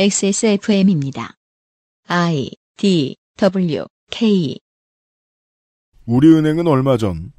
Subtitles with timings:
[0.00, 1.34] XSFM입니다.
[2.06, 4.56] I D W K
[6.06, 7.32] 우리은행은 얼마 전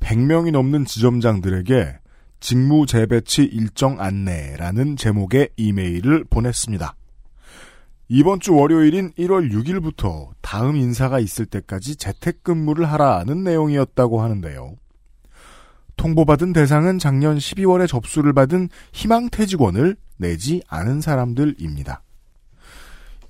[0.00, 1.98] 100명이 넘는 지점장들에게
[2.40, 6.96] 직무 재배치 일정 안내라는 제목의 이메일을 보냈습니다.
[8.08, 14.76] 이번 주 월요일인 1월 6일부터 다음 인사가 있을 때까지 재택근무를 하라는 내용이었다고 하는데요.
[15.96, 22.02] 통보받은 대상은 작년 12월에 접수를 받은 희망퇴직원을 내지 않은 사람들입니다.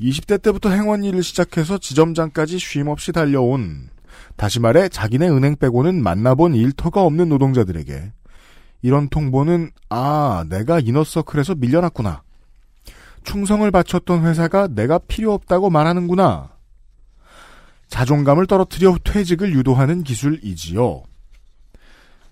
[0.00, 3.88] 20대 때부터 행원 일을 시작해서 지점장까지 쉼없이 달려온
[4.36, 8.12] 다시 말해 자기네 은행 빼고는 만나본 일터가 없는 노동자들에게
[8.82, 12.22] 이런 통보는 아 내가 이너서클에서 밀려났구나.
[13.24, 16.50] 충성을 바쳤던 회사가 내가 필요 없다고 말하는구나.
[17.88, 21.02] 자존감을 떨어뜨려 퇴직을 유도하는 기술이지요.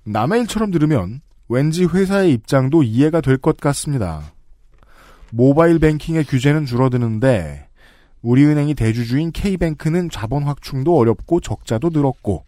[0.05, 4.33] 남의 일처럼 들으면 왠지 회사의 입장도 이해가 될 것 같습니다.
[5.37, 7.69] 모바일 뱅킹의 규제는 줄어드는데
[8.23, 12.47] 우리은행이 대주주인 K뱅크는 자본 확충도 어렵고 적자도 늘었고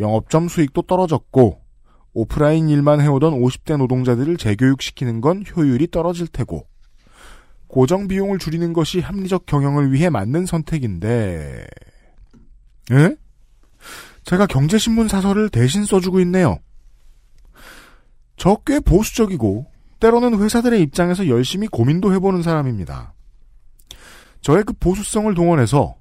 [0.00, 1.60] 영업점 수익도 떨어졌고
[2.12, 6.66] 오프라인 일만 해오던 50대 노동자들을 재교육시키는 건 효율이 떨어질 테고
[7.68, 11.64] 고정 비용을 줄이는 것이 합리적 경영을 위해 맞는 선택인데
[12.90, 13.16] 에?
[14.24, 16.58] 제가 경제신문 사설을 대신 써주고 있네요.
[18.36, 19.69] 저 꽤 보수적이고
[20.00, 23.14] 때로는 회사들의 입장에서 열심히 고민도 해보는 사람입니다.
[24.40, 25.96] 저의 그 보수성을 동원해서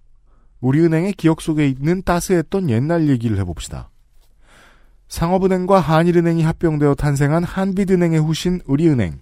[0.62, 3.90] 우리은행의 기억 속에 있는 따스했던 옛날 얘기를 해봅시다.
[5.10, 9.20] 상업은행과 한일은행이 합병되어 탄생한 한빛은행의 후신 우리은행.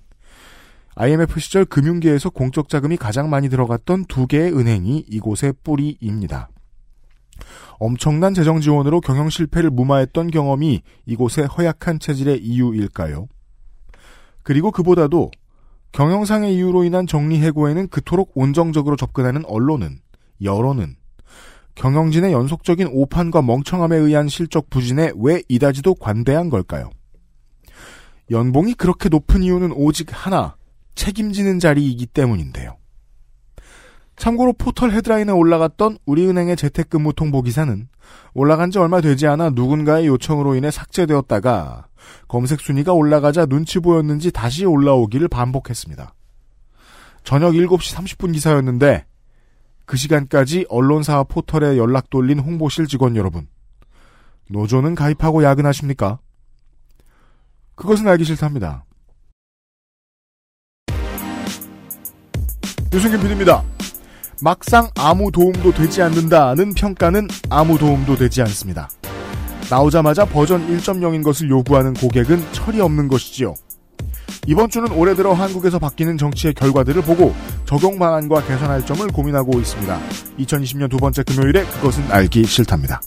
[0.96, 6.50] IMF 시절 금융계에서 공적 자금이 가장 많이 들어갔던 두 개의 은행이 이곳의 뿌리입니다.
[7.80, 13.28] 엄청난 재정 지원으로 경영 실패를 무마했던 경험이 이곳의 허약한 체질의 이유일까요?
[14.48, 15.30] 그리고 그보다도
[15.92, 20.00] 경영상의 이유로 인한 정리해고에는 그토록 온정적으로 접근하는 언론은,
[20.42, 20.96] 여론은,
[21.76, 26.92] 경영진의 연속적인 오판과 멍청함에 의한 실적 부진에 왜 이다지도 관대한 걸까요?
[28.32, 30.56] 연봉이 그렇게 높은 이유는 오직 하나,
[30.96, 32.78] 책임지는 자리이기 때문인데요.
[34.16, 37.90] 참고로 포털 헤드라인에 올라갔던 우리은행의 재택근무 통보 기사는
[38.34, 41.87] 올라간 지 얼마 되지 않아 누군가의 요청으로 인해 삭제되었다가
[42.28, 46.14] 검색 순위가 올라가자 눈치 보였는지 다시 올라오기를 반복했습니다.
[47.24, 49.06] 저녁 7시 30분 기사였는데
[49.86, 53.48] 그 시간까지 언론사와 포털에 연락 돌린 홍보실 직원 여러분.
[54.50, 56.20] 노조는 가입하고 야근하십니까?
[57.76, 58.86] 그것은 알기 싫답니다.
[62.94, 63.64] 유승균 PD입니다.
[64.42, 68.90] 막상 아무 도움도 되지 않는다는 평가는 아무 도움도 되지 않습니다.
[69.70, 73.54] 나오자마자 버전 1.0인 것을 요구하는 고객은 철이 없는 것이지요.
[74.46, 77.36] 이번 주는 올해 들어 한국에서 바뀌는 정치의 결과들을 보고
[77.66, 80.00] 적용 방안과 개선할 점을 고민하고 있습니다.
[80.40, 83.02] 2020년 두 번째 금요일에 그것은 알기 싫답니다.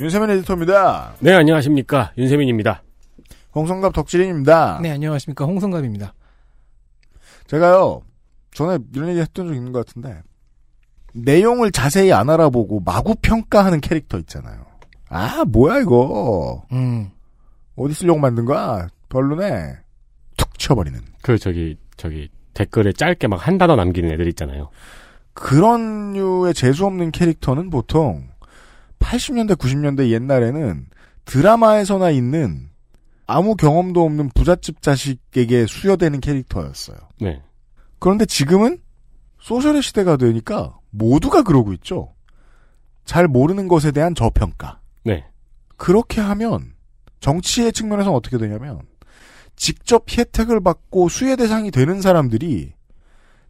[0.00, 1.14] 윤세민 에디터입니다.
[1.20, 2.12] 네, 안녕하십니까.
[2.18, 2.82] 윤세민입니다.
[3.54, 4.80] 홍성갑 덕질인입니다.
[4.82, 5.44] 네, 안녕하십니까.
[5.44, 6.14] 홍성갑입니다.
[7.46, 8.02] 제가요,
[8.52, 10.22] 전에 이런 얘기 했던 적 있는 것 같은데,
[11.14, 14.66] 내용을 자세히 안 알아보고 마구 평가하는 캐릭터 있잖아요.
[15.08, 16.64] 아, 뭐야, 이거.
[16.72, 17.10] 음.
[17.76, 18.88] 어디 쓰려고 만든 거야?
[19.08, 19.76] 별로네.
[20.36, 20.98] 툭 쳐버리는.
[21.22, 24.70] 그, 저기, 저기, 댓글에 짧게 막 한 단어 남기는 애들 있잖아요.
[25.32, 28.28] 그런 류의 재수없는 캐릭터는 보통
[29.00, 30.86] 80년대, 90년대 옛날에는
[31.24, 32.70] 드라마에서나 있는
[33.26, 36.96] 아무 경험도 없는 부잣집 자식에게 수여되는 캐릭터였어요.
[37.20, 37.42] 네.
[37.98, 38.78] 그런데 지금은
[39.40, 42.14] 소셜의 시대가 되니까 모두가 그러고 있죠.
[43.04, 44.80] 잘 모르는 것에 대한 저평가.
[45.04, 45.24] 네.
[45.76, 46.74] 그렇게 하면
[47.20, 48.80] 정치의 측면에서는 어떻게 되냐면
[49.56, 52.72] 직접 혜택을 받고 수혜 대상이 되는 사람들이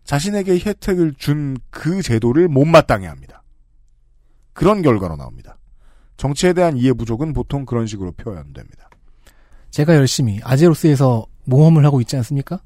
[0.05, 3.43] 자신에게 혜택을 준 그 제도를 못마땅해 합니다.
[4.53, 5.59] 그런 결과로 나옵니다.
[6.17, 8.89] 정치에 대한 이해 부족은 보통 그런 식으로 표현됩니다.
[9.75, 12.61] 제가 열심히 아제로스에서 모험을 하고 있지 않습니까?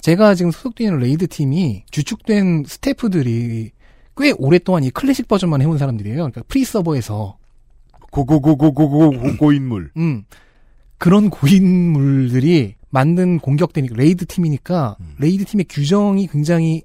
[0.00, 3.72] 제가 지금 소속되어 있는 raid 팀이 주축된 스태프들이
[4.16, 6.18] 꽤 오랫동안 이 클래식 버전만 해온 사람들이에요.
[6.18, 7.36] 그러니까 free 서버에서
[8.12, 9.90] 고고고고고고 고인물.
[9.96, 10.22] 음
[10.98, 15.14] 그런 고인물들이 만든 공격대니까 raid 팀이니까 음.
[15.18, 16.82] raid 팀의 규정이 굉장히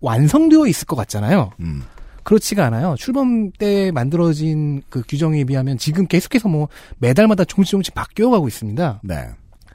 [0.00, 1.52] 완성되어 있을 것 같잖아요.
[1.60, 1.82] 음.
[2.22, 2.94] 그렇지가 않아요.
[2.98, 9.00] 출범 때 만들어진 그 규정에 비하면 지금 계속해서 뭐 매달마다 조금씩 조금씩 바뀌어가고 있습니다.
[9.04, 9.28] 네.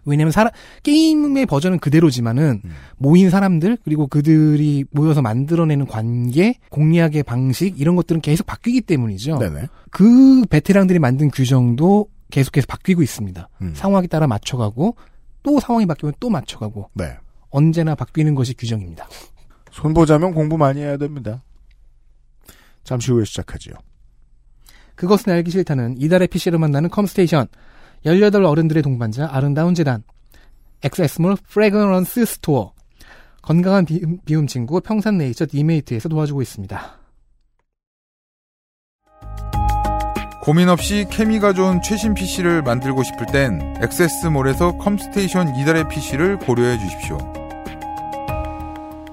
[0.07, 0.51] 왜냐면 사람
[0.83, 2.71] 게임의 버전은 그대로지만은 음.
[2.97, 9.37] 모인 사람들 그리고 그들이 모여서 만들어내는 관계, 공략의 방식 이런 것들은 계속 바뀌기 때문이죠.
[9.37, 9.67] 네네.
[9.91, 13.49] 그 베테랑들이 만든 규정도 계속해서 바뀌고 있습니다.
[13.61, 13.73] 음.
[13.75, 14.95] 상황에 따라 맞춰가고
[15.43, 17.17] 또 상황이 바뀌면 또 맞춰가고 네.
[17.49, 19.07] 언제나 바뀌는 것이 규정입니다.
[19.71, 21.43] 손보자면 공부 많이 해야 됩니다.
[22.87, 23.73] 잠시 후에 시작하지요.
[24.95, 27.47] 그것은 알기 싫다는 이달의 PC를 만나는 컴스테이션
[28.05, 30.03] 18 어른들의 동반자 아름다운 재단
[30.83, 32.73] 엑세스몰 프레그런스 스토어
[33.41, 36.97] 건강한 비움, 비움 친구 평산네이처 디메이트에서 도와주고 있습니다.
[40.41, 47.17] 고민 없이 케미가 좋은 최신 PC를 만들고 싶을 땐 액세스몰에서 컴스테이션 이달의 PC를 고려해 주십시오.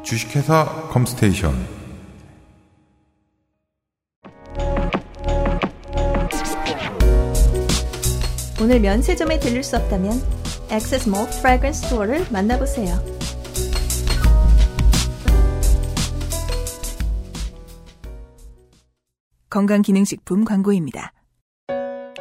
[0.04, 1.73] 주식회사 컴스테이션
[8.64, 10.12] 오늘 면세점에 들릴 수 없다면
[10.70, 12.98] 액세스 몰 프래그런스 스토어를 만나보세요.
[19.50, 21.12] 건강기능식품 광고입니다.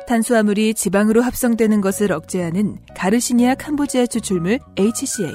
[0.06, 5.32] 탄수화물이 지방으로 합성되는 것을 억제하는 가르시니아 캄보지아 추출물 HCA.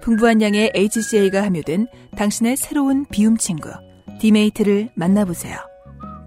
[0.00, 3.68] 풍부한 양의 HCA가 함유된 당신의 새로운 비움 친구
[4.20, 5.56] 디메이트를 만나보세요.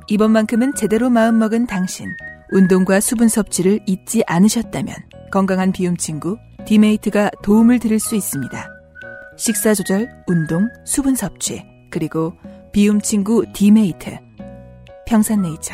[0.09, 2.13] 이번만큼은 제대로 마음먹은 당신.
[2.53, 4.95] 운동과 수분 섭취를 잊지 않으셨다면
[5.31, 8.69] 건강한 비움 친구 디메이트가 도움을 드릴 수 있습니다.
[9.37, 12.33] 식사 조절, 운동, 수분 섭취, 그리고
[12.71, 14.19] 비움 친구 디메이트.
[15.07, 15.73] 평산네이처.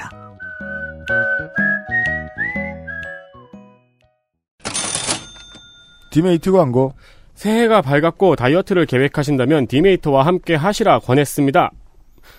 [6.14, 6.94] 디메이트 광고.
[7.36, 11.72] 새해가 밝았고 다이어트를 계획하신다면 디메이트와 함께 하시라 권했습니다.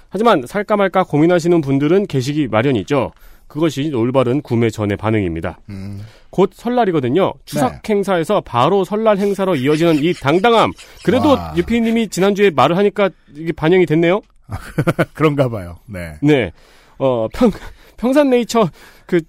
[0.09, 3.13] 하지만 살까 말까 고민하시는 분들은 계시기 마련이죠.
[3.51, 5.59] 그것이 올바른 구매 전의 반응입니다.
[5.71, 6.01] 음.
[6.31, 7.35] 곧 설날이거든요.
[7.45, 7.81] 추석 네.
[7.91, 10.71] 행사에서 바로 설날 행사로 이어지는 이 당당함.
[11.05, 11.53] 그래도 와.
[11.57, 14.21] 유피님이 지난주에 말을 하니까 이게 반영이 됐네요.
[15.15, 15.81] 그런가 봐요.
[15.87, 16.15] 네.
[16.23, 16.53] 네.
[16.99, 17.51] 어, 평,
[17.97, 18.71] 평산네이처,
[19.07, 19.21] 그,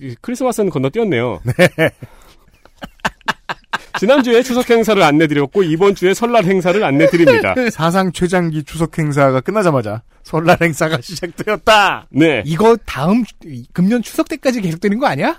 [0.00, 1.40] 그 크리스마스는 건너뛰었네요.
[3.98, 7.54] 지난주에 추석 행사를 안내드렸고, 이번 주에 설날 행사를 안내드립니다.
[7.72, 12.06] 사상 최장기 추석 행사가 끝나자마자 설날 행사가 시작되었다.
[12.10, 12.42] 네.
[12.46, 13.34] 이거 다음 주-
[13.72, 15.38] 금년 추석 때까지 계속되는 거 아니야?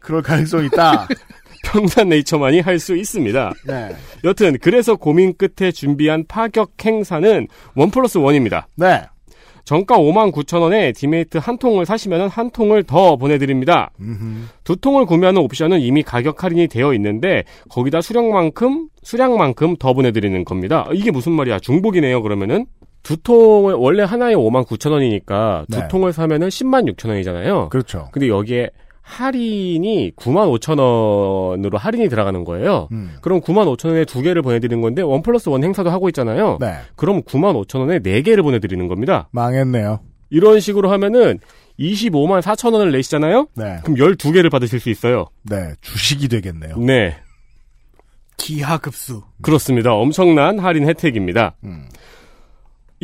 [0.00, 1.08] 그럴 가능성이 있다.
[1.64, 3.52] 평산 네이처만이 할 수 있습니다.
[3.66, 3.96] 네.
[4.22, 8.68] 여튼, 그래서 고민 끝에 준비한 파격 행사는 원 플러스 원입니다.
[8.76, 9.02] 네.
[9.64, 13.90] 정가 5만 9천 원에 디메이트 한 통을 사시면 한 통을 더 보내드립니다.
[14.00, 14.44] 음흠.
[14.62, 20.86] 두 통을 구매하는 옵션은 이미 가격 할인이 되어 있는데 거기다 수량만큼 수량만큼 더 보내드리는 겁니다.
[20.92, 21.60] 이게 무슨 말이야?
[21.60, 22.22] 중복이네요.
[22.22, 22.66] 그러면은
[23.02, 25.88] 두 통을 원래 하나에 5만 9천 원이니까 두 네.
[25.88, 27.68] 통을 사면은 10만 6천 원이잖아요.
[27.68, 28.08] 그렇죠.
[28.12, 28.70] 근데 여기에
[29.04, 32.88] 할인이 9만 5천 원으로 할인이 들어가는 거예요.
[32.90, 33.16] 음.
[33.20, 36.56] 그럼 9만 5천 원에 두 개를 보내드리는 건데 one plus one 행사도 하고 있잖아요.
[36.58, 36.74] 네.
[36.96, 39.28] 그럼 9만 5천 원에 네 개를 보내드리는 겁니다.
[39.30, 40.00] 망했네요.
[40.30, 41.38] 이런 식으로 하면은
[41.78, 43.48] 25만 4천 원을 내시잖아요?
[43.54, 43.78] 네.
[43.84, 45.26] 그럼 12개를 받으실 수 있어요.
[45.42, 45.74] 네.
[45.82, 46.78] 주식이 되겠네요.
[46.78, 47.16] 네.
[48.38, 49.22] 기하급수.
[49.42, 49.92] 그렇습니다.
[49.92, 51.54] 엄청난 할인 혜택입니다.
[51.64, 51.88] 음.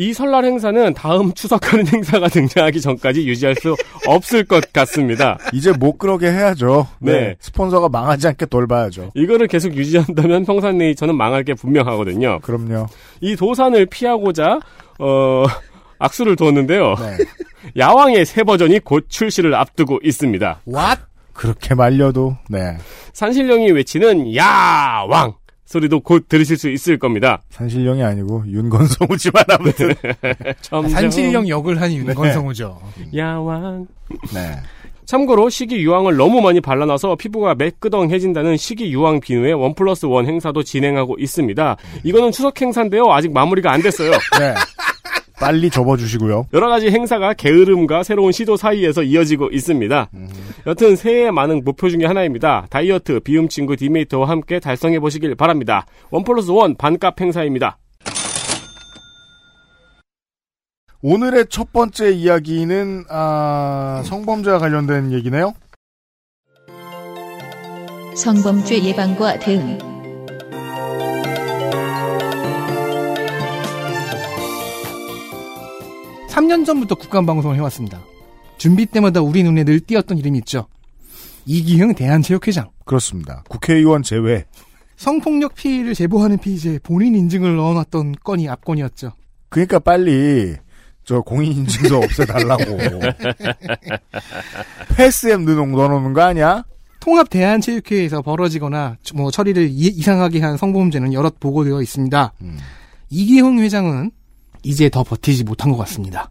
[0.01, 3.75] 이 설날 행사는 다음 추석 할인 행사가 등장하기 전까지 유지할 수
[4.07, 5.37] 없을 것 같습니다.
[5.53, 6.87] 이제 못 그러게 해야죠.
[6.97, 7.11] 네.
[7.11, 7.35] 네.
[7.39, 9.11] 스폰서가 망하지 않게 돌봐야죠.
[9.13, 12.39] 이거를 계속 유지한다면 평산네이처는 망할 게 분명하거든요.
[12.41, 12.87] 그럼요.
[13.19, 14.59] 이 도산을 피하고자
[14.97, 15.43] 어
[15.99, 16.95] 악수를 두었는데요.
[16.95, 17.17] 네.
[17.77, 20.61] 야왕의 새 버전이 곧 출시를 앞두고 있습니다.
[20.67, 21.01] What?
[21.33, 22.75] 그렇게 말려도 네.
[23.13, 25.35] 산신령이 외치는 야왕
[25.71, 27.41] 소리도 곧 들으실 수 있을 겁니다.
[27.49, 29.93] 산신령이 아니고 윤건성우지만 아무튼.
[30.61, 32.79] 점점 산신령 역을 한 윤건성우죠.
[33.15, 33.87] 야왕
[34.33, 34.57] 네.
[35.05, 40.63] 참고로 식이 유황을 너무 많이 발라놔서 피부가 매끄덩해진다는 식이 유황 비누의 원 플러스 원 행사도
[40.63, 41.77] 진행하고 있습니다.
[42.03, 43.05] 이거는 추석 행사인데요.
[43.11, 44.11] 아직 마무리가 안 됐어요.
[44.11, 44.53] 네.
[45.41, 46.47] 빨리 접어주시고요.
[46.53, 50.09] 여러 가지 행사가 게으름과 새로운 시도 사이에서 이어지고 있습니다.
[50.67, 52.67] 여튼 새해의 많은 목표 중에 하나입니다.
[52.69, 55.87] 다이어트, 비움 친구 디메이터와 함께 달성해 보시길 바랍니다.
[56.11, 57.79] 원 플러스 원 반값 행사입니다.
[61.01, 65.53] 오늘의 첫 번째 이야기는 아, 성범죄와 관련된 얘기네요.
[68.15, 69.79] 성범죄 예방과 대응,
[76.31, 78.01] 3년 전부터 국감방송을 해왔습니다.
[78.57, 80.67] 준비 때마다 우리 눈에 늘 띄었던 이름이 있죠.
[81.45, 82.69] 이기흥 대한체육회장.
[82.85, 83.43] 그렇습니다.
[83.49, 84.45] 국회의원 제외.
[84.95, 89.13] 성폭력 피해를 제보하는 피의자의 본인 인증을 넣어놨던 건이 압권이었죠.
[89.49, 90.55] 그러니까 빨리
[91.03, 92.63] 저 공인 인증서 없애달라고.
[94.95, 96.63] 패스앱 넣어놓는 거 아니야?
[96.99, 102.33] 통합 대한체육회에서 벌어지거나 뭐 처리를 이- 이상하게 한 성범죄는 여럿 보고되어 있습니다.
[102.43, 102.57] 음.
[103.09, 104.11] 이기흥 회장은
[104.63, 106.29] 이제 더 버티지 못한 것 같습니다.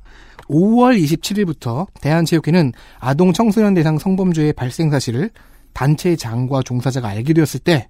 [0.49, 5.31] 5월 27일부터 대한체육회는 아동 청소년 대상 성범죄의 발생 사실을
[5.73, 7.89] 단체 장과 종사자가 알게 되었을 때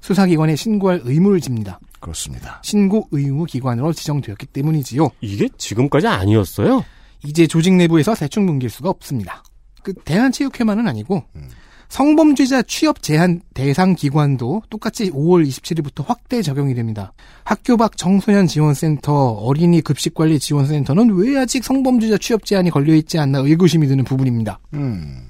[0.00, 1.80] 수사기관에 신고할 의무를 집니다.
[2.00, 2.60] 그렇습니다.
[2.62, 5.08] 신고 의무 기관으로 지정되었기 때문이지요.
[5.22, 6.84] 이게 지금까지 아니었어요?
[7.24, 9.42] 이제 조직 내부에서 대충 뭉길 수가 없습니다.
[9.82, 11.48] 그 대한체육회만은 아니고 음.
[11.94, 17.12] 성범죄자 취업 제한 대상 기관도 똑같이 5월 27일부터 확대 적용이 됩니다.
[17.44, 23.38] 학교 밖 청소년 지원센터, 어린이 급식관리 지원센터는 왜 아직 성범죄자 취업 제한이 걸려 있지 않나
[23.38, 24.58] 의구심이 드는 부분입니다.
[24.74, 25.22] 음.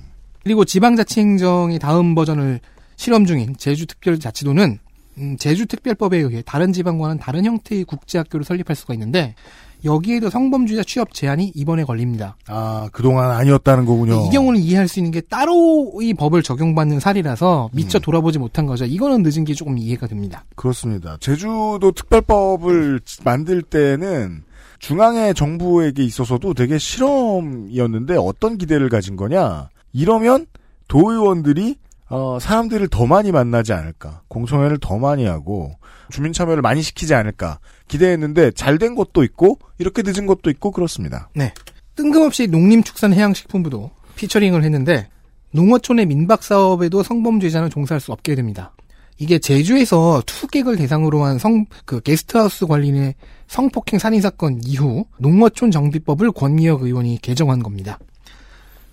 [0.43, 2.61] 그리고 지방자치행정의 다음 버전을
[2.97, 4.79] 실험 중인 제주특별자치도는
[5.19, 9.35] 음, 제주특별법에 의해 다른 지방과는 다른 형태의 국제학교를 설립할 수가 있는데
[9.85, 12.37] 여기에도 성범죄자 취업 제한이 이번에 걸립니다.
[12.49, 14.27] 아, 그동안 아니었다는 거군요.
[14.27, 18.85] 이 경우는 이해할 수 있는 게 따로 이 법을 적용받는 사례라서 미처 돌아보지 못한 거죠.
[18.85, 20.45] 이거는 늦은 게 조금 이해가 됩니다.
[20.57, 21.17] 그렇습니다.
[21.21, 24.43] 제주도 특별법을 만들 때는
[24.79, 29.69] 중앙의 정부에게 있어서도 되게 실험이었는데 어떤 기대를 가진 거냐?
[29.93, 30.47] 이러면
[30.89, 31.77] 도의원들이
[32.15, 35.73] 어, 사람들을 더 많이 만나지 않을까, 공청회를 더 많이 하고
[36.11, 41.29] 주민 참여를 많이 시키지 않을까 기대했는데 잘 된 것도 있고 이렇게 늦은 것도 있고 그렇습니다.
[41.97, 45.09] 뜬금없이 농림축산해양식품부도 피처링을 했는데
[45.53, 48.73] 농어촌의 민박 사업에도 성범죄자는 종사할 수 없게 됩니다.
[49.19, 53.15] 이게 제주에서 투객을 대상으로 한 성, 그 게스트하우스 관리인의
[53.47, 57.99] 성폭행 살인 사건 이후 농어촌 정비법을 권미혁 의원이 개정한 겁니다.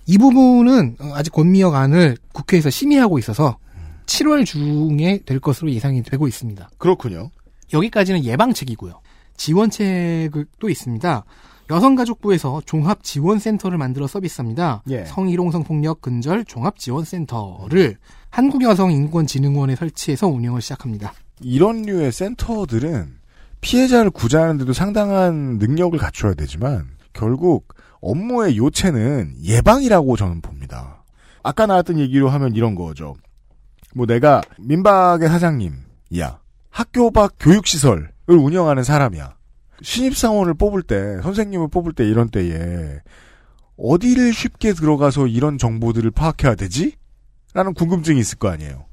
[0.06, 3.58] 이 부분은 어, 아직 권미혁 안을 국회에서 심의하고 있어서
[4.06, 6.70] 7월 중에 될 것으로 예상이 되고 있습니다.
[6.78, 7.30] 그렇군요.
[7.72, 9.00] 여기까지는 예방책이고요.
[9.36, 11.24] 지원책도 있습니다.
[11.70, 14.82] 여성가족부에서 종합지원센터를 만들어 서비스합니다.
[14.90, 15.04] 예.
[15.04, 17.96] 성희롱 성폭력 근절 종합지원센터를
[18.30, 21.14] 한국여성인권진흥원에 설치해서 운영을 시작합니다.
[21.40, 23.14] 이런 류의 센터들은
[23.60, 31.04] 피해자를 구제하는데도 상당한 능력을 갖춰야 되지만 결국 업무의 요체는 예방이라고 저는 봅니다.
[31.42, 33.14] 아까 나왔던 얘기로 하면 이런 거죠.
[33.94, 36.40] 뭐 내가 민박의 사장님이야.
[36.70, 39.36] 학교 밖 교육시설을 운영하는 사람이야.
[39.82, 43.00] 신입사원을 뽑을 때, 선생님을 뽑을 때 이런 때에
[43.76, 46.96] 어디를 쉽게 들어가서 이런 정보들을 파악해야 되지?
[47.54, 48.86] 라는 궁금증이 있을 거 아니에요.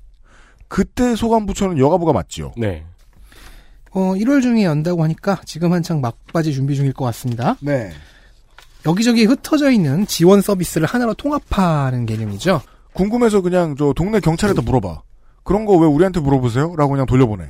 [0.67, 2.53] 그때 소관부처는 여가부가 맞지요.
[2.57, 2.85] 네.
[3.91, 7.57] 어, 1월 중에 연다고 하니까 지금 한창 막바지 준비 중일 것 같습니다.
[7.61, 7.91] 네.
[8.85, 12.61] 여기저기 흩어져 있는 지원 서비스를 하나로 통합하는 개념이죠.
[12.93, 15.01] 궁금해서 그냥 저 동네 경찰에다 물어봐.
[15.43, 16.75] 그런 거 왜 우리한테 물어보세요?
[16.75, 17.45] 라고 그냥 돌려보내.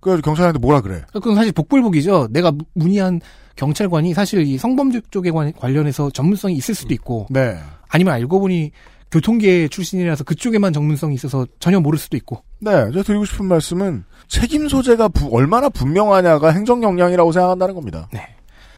[0.00, 1.02] 그래가지고 경찰한테 뭐라 그래.
[1.12, 2.28] 그건 사실 복불복이죠.
[2.30, 3.20] 내가 무- 문의한
[3.56, 7.56] 경찰관이 사실 이 성범죄 쪽에 관- 관련해서 전문성이 있을 수도 있고 네.
[7.88, 8.72] 아니면 알고 보니
[9.10, 12.70] 교통계 출신이라서 그쪽에만 전문성이 있어서 전혀 모를 수도 있고 네.
[12.90, 18.08] 제가 드리고 싶은 말씀은 책임 소재가 부- 얼마나 분명하냐가 행정 역량이라고 생각한다는 겁니다.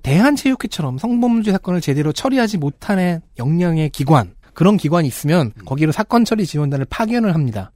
[0.06, 6.86] 대한체육회처럼 성범죄 사건을 제대로 처리하지 못하는 역량의 기관 그런 기관이 있으면 거기로 사건 처리 지원단을
[6.88, 7.72] 파견을 합니다.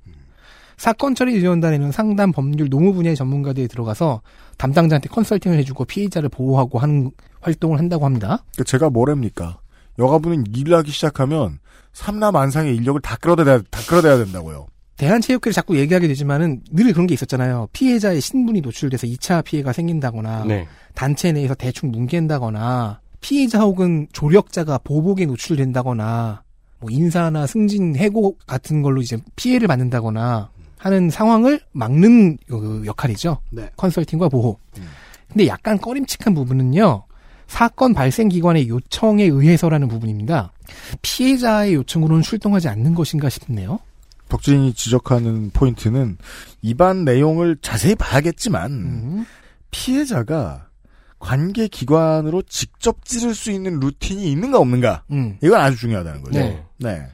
[0.76, 4.22] 사건 처리 지원단에는 상담 법률 노무 분야의 전문가들이 들어가서
[4.58, 7.10] 담당자한테 컨설팅을 해주고 피해자를 보호하고 하는
[7.40, 8.44] 활동을 한다고 합니다.
[8.52, 9.58] 그러니까 제가 뭐랍니까?
[9.98, 11.58] 여가부는 일을 하기 시작하면
[11.92, 14.68] 삼남 안상의 인력을 다 끌어대야, 다 끌어대야 된다고요.
[15.00, 17.68] 대한체육회를 자꾸 얘기하게 되지만은 늘 그런 게 있었잖아요.
[17.72, 20.66] 피해자의 신분이 노출돼서 2차 피해가 생긴다거나 네.
[20.94, 26.42] 단체 내에서 대충 뭉갠다거나 피해자 혹은 조력자가 보복에 노출된다거나
[26.80, 33.38] 뭐 인사나 승진 해고 같은 걸로 이제 피해를 받는다거나 하는 상황을 막는 그 역할이죠.
[33.50, 33.70] 네.
[33.76, 34.58] 컨설팅과 보호.
[34.78, 34.82] 음.
[35.28, 37.04] 근데 약간 꺼림칙한 부분은요.
[37.46, 40.52] 사건 발생 기관의 요청에 의해서라는 부분입니다.
[41.02, 43.80] 피해자의 요청으로는 출동하지 않는 것인가 싶네요.
[44.30, 46.16] 덕진이 지적하는 포인트는
[46.62, 49.26] 입안 내용을 자세히 봐야겠지만 음.
[49.70, 50.68] 피해자가
[51.18, 55.36] 관계 기관으로 직접 찌를 수 있는 루틴이 있는가 없는가 음.
[55.42, 56.38] 이건 아주 중요하다는 거죠.
[56.38, 56.64] 네.
[56.78, 57.06] 네.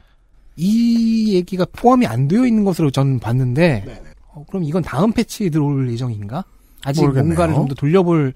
[0.55, 4.01] 이 얘기가 포함이 안 되어 있는 것으로 저는 봤는데 네네.
[4.33, 6.45] 어, 그럼 이건 다음 패치에 들어올 예정인가?
[6.83, 7.25] 아직 모르겠네요.
[7.35, 8.33] 뭔가를 좀 더 돌려볼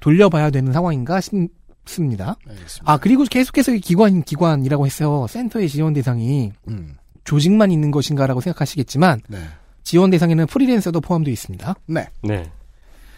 [0.00, 2.36] 돌려봐야 되는 상황인가 싶습니다.
[2.48, 2.92] 알겠습니다.
[2.92, 5.26] 아 그리고 계속해서 이 기관 기관이라고 했어요.
[5.28, 6.96] 센터의 지원 대상이 음.
[7.24, 9.38] 조직만 있는 것인가라고 생각하시겠지만 네.
[9.82, 11.74] 지원 대상에는 프리랜서도 포함되어 있습니다.
[11.86, 12.08] 네.
[12.22, 12.50] 네.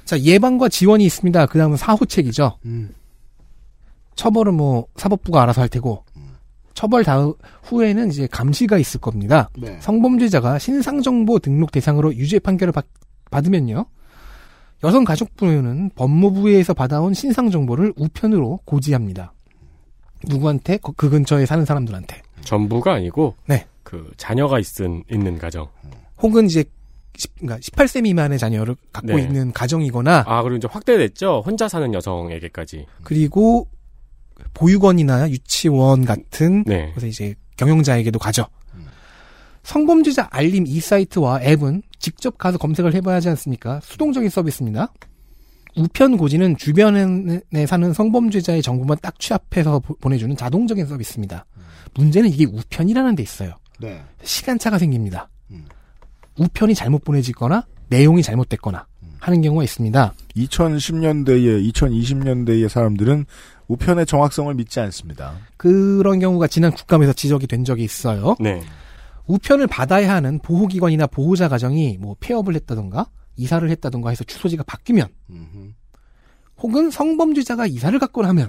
[0.05, 1.47] 자 예방과 지원이 있습니다.
[1.47, 2.59] 그 다음은 사후책이죠.
[2.67, 2.95] 음.
[4.17, 6.05] 처벌은 뭐 사법부가 알아서 할 테고
[6.75, 9.51] 처벌 다음 후에는 이제 감시가 있을 겁니다.
[9.59, 9.79] 네.
[9.81, 12.87] 성범죄자가 신상정보 등록 대상으로 유죄 판결을 받,
[13.31, 13.85] 받으면요.
[14.83, 19.33] 여성가족부는 법무부에서 받아온 신상정보를 우편으로 고지합니다.
[20.29, 20.79] 누구한테?
[20.79, 22.23] 그- 그 근처에 사는 사람들한테.
[22.43, 23.67] 전부가 아니고 네.
[23.93, 25.69] 그그 자녀가 있은 있는 가정.
[26.23, 26.65] 혹은 이제
[27.17, 29.23] 10, 그러니까 18세 미만의 자녀를 갖고 네.
[29.23, 31.43] 있는 가정이거나 아 그리고 이제 확대됐죠.
[31.45, 32.87] 혼자 사는 여성에게까지.
[33.05, 33.69] 그리고
[34.55, 36.91] 보육원이나 유치원 같은 네.
[36.95, 38.47] 그래서 이제 경영자에게도 가죠.
[39.63, 43.81] 성범죄자 알림 이 사이트와 앱은 직접 가서 검색을 해봐야 하지 않습니까?
[43.85, 44.93] 수동적인 서비스입니다.
[45.77, 51.47] 우편 고지는 주변에 사는 성범죄자의 정보만 딱 취합해서 보- 보내주는 자동적인 서비스입니다.
[51.95, 53.55] 문제는 이게 우편이라는 데 있어요.
[53.83, 54.03] 네.
[54.23, 55.29] 시간차가 생깁니다.
[55.51, 55.67] 음.
[56.39, 58.87] 우편이 잘못 보내지거나 내용이 잘못됐거나
[59.19, 60.15] 하는 경우가 있습니다.
[60.37, 63.27] 2010년대에 2020년대의 사람들은
[63.69, 65.35] 우편의 정확성을 믿지 않습니다.
[65.57, 68.35] 그런 경우가 지난 국감에서 지적이 된 적이 있어요.
[68.41, 68.63] 네.
[69.27, 75.07] 우편을 받아야 하는 보호기관이나 보호자 가정이 뭐 폐업을 했다던가 이사를 했다던가 해서 주소지가 바뀌면
[76.59, 78.49] 혹은 성범죄자가 이사를 갔거나 하면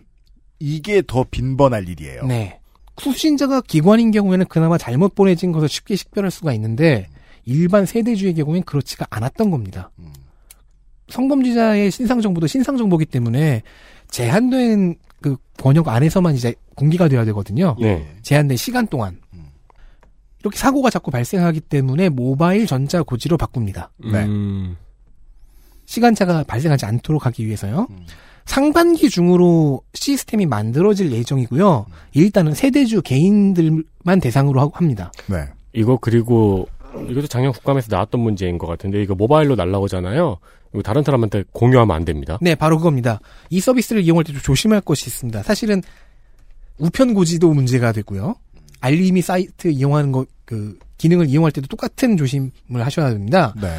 [0.60, 2.26] 이게 더 빈번할 일이에요.
[2.26, 2.60] 네.
[2.98, 7.08] 수신자가 기관인 경우에는 그나마 잘못 보내진 것을 쉽게 식별할 수가 있는데
[7.46, 9.92] 일반 세대주의 경우엔 그렇지가 않았던 겁니다.
[10.00, 10.14] 음.
[11.10, 13.62] 성범죄자의 신상 정보도 신상 정보기 때문에
[14.10, 17.76] 제한된 그 번역 안에서만 이제 공개가 돼야 되거든요.
[17.80, 18.06] 네.
[18.22, 19.48] 제한된 시간 동안 음.
[20.40, 23.92] 이렇게 사고가 자꾸 발생하기 때문에 모바일 전자 고지로 바꿉니다.
[23.98, 24.26] 네.
[24.26, 24.78] 음,
[25.86, 27.88] 시간차가 발생하지 않도록 하기 위해서요.
[27.90, 28.06] 음.
[28.46, 31.86] 상반기 중으로 시스템이 만들어질 예정이고요.
[32.14, 35.12] 일단은 세대주 개인들만 대상으로 하고 합니다.
[35.28, 35.46] 네.
[35.74, 36.68] 이거 그리고
[37.10, 40.38] 이것도 작년 국감에서 나왔던 문제인 것 같은데 이거 모바일로 날라오잖아요.
[40.74, 42.38] 이거 다른 사람한테 공유하면 안 됩니다.
[42.42, 43.20] 네, 바로 그겁니다.
[43.50, 45.44] 이 서비스를 이용할 때 좀 조심할 것이 있습니다.
[45.44, 45.82] 사실은
[46.78, 48.36] 우편 고지도 문제가 되고요.
[48.82, 53.54] 알림이 사이트 이용하는 것, 그, 기능을 이용할 때도 똑같은 조심을 하셔야 됩니다.
[53.62, 53.70] 네.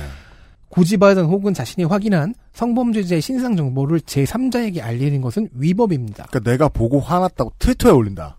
[0.75, 6.27] 고지받은 혹은 자신이 확인한 성범죄자의 신상 정보를 제3자에게 알리는 것은 위법입니다.
[6.31, 8.39] 그러니까 내가 보고 화났다고 트위터에 올린다.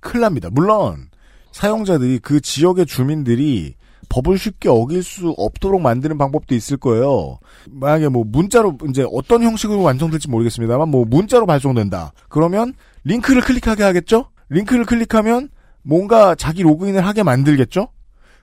[0.00, 0.50] 큰일 납니다.
[0.52, 1.08] 물론
[1.52, 3.76] 사용자들이 그 지역의 주민들이
[4.10, 7.38] 법을 쉽게 어길 수 없도록 만드는 방법도 있을 거예요.
[7.70, 12.12] 만약에 뭐 문자로 이제 어떤 형식으로 완성될지 모르겠습니다만 뭐 문자로 발송된다.
[12.28, 14.28] 그러면 링크를 클릭하게 하겠죠?
[14.50, 15.48] 링크를 클릭하면
[15.82, 17.88] 뭔가 자기 로그인을 하게 만들겠죠?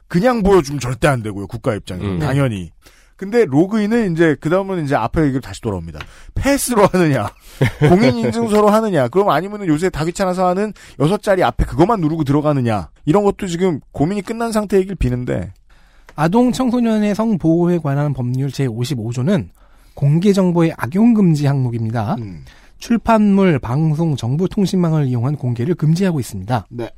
[0.07, 1.45] 그냥 보여주면 절대 안 되고요.
[1.45, 2.19] 국가 입장에서 음.
[2.19, 2.71] 당연히.
[3.17, 5.99] 근데 로그인은 이제 그 다음은 이제 앞에 얘기로 다시 돌아옵니다.
[6.35, 7.31] 패스로 하느냐,
[7.89, 12.91] 공인 인증서로 하느냐, 그럼 아니면은 요새 다 귀찮아서 하는 여섯 자리 앞에 그것만 누르고 들어가느냐
[13.05, 15.51] 이런 것도 지금 고민이 끝난 상태이길 비는데
[16.15, 19.49] 아동 청소년의 성 보호에 관한 법률 제 55조는
[19.95, 22.17] 공개 정보의 악용 금지 항목입니다.
[22.19, 22.45] 음,
[22.77, 26.67] 출판물, 방송, 정보 통신망을 이용한 공개를 금지하고 있습니다.
[26.69, 26.91] 네.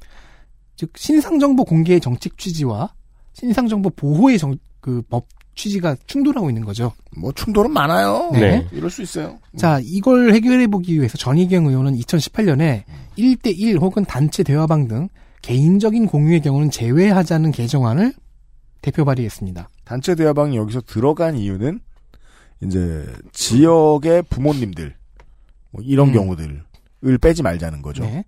[0.76, 2.94] 즉 신상 정보 공개의 정책 취지와
[3.34, 5.28] 신상 정보 보호의 정, 그 법
[5.60, 6.94] 취지가 충돌하고 있는 거죠.
[7.18, 8.30] 뭐 충돌은 많아요.
[8.32, 8.66] 네.
[8.72, 9.40] 이럴 수 있어요.
[9.58, 12.84] 자, 이걸 해결해 보기 위해서 전희경 의원은 2018년에
[13.18, 15.10] 1대1 혹은 단체 대화방 등
[15.42, 18.14] 개인적인 공유의 경우는 제외하자는 개정안을
[18.82, 19.70] 대표 발의했습니다.
[19.84, 21.82] 단체 대화방이 여기서 들어간 이유는
[22.64, 24.96] 이제 지역의 부모님들
[25.72, 26.14] 뭐 이런 음.
[26.14, 28.04] 경우들을 빼지 말자는 거죠.
[28.04, 28.24] 네.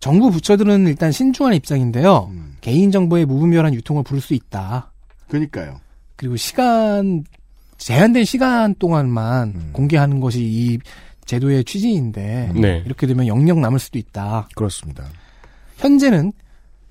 [0.00, 2.28] 정부 부처들은 일단 신중한 입장인데요.
[2.30, 4.90] 음, 개인 정보의 무분별한 유통을 부를 수 있다.
[5.28, 5.80] 그러니까요.
[6.22, 7.24] 그리고 시간
[7.78, 9.70] 제한된 시간 동안만 음.
[9.72, 10.78] 공개하는 것이 이
[11.24, 12.80] 제도의 취지인데 네.
[12.86, 14.48] 이렇게 되면 영영 남을 수도 있다.
[14.54, 15.04] 그렇습니다.
[15.78, 16.32] 현재는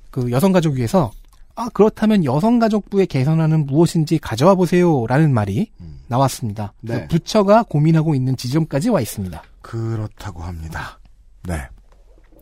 [0.09, 1.11] 그 여성가족위에서
[1.55, 6.01] 아 그렇다면 여성가족부의 개선안은 무엇인지 가져와 보세요라는 말이 음.
[6.09, 6.73] 나왔습니다.
[6.81, 7.07] 네.
[7.07, 9.41] 부처가 고민하고 있는 지점까지 와 있습니다.
[9.61, 10.99] 그렇다고 합니다.
[11.47, 11.69] 네.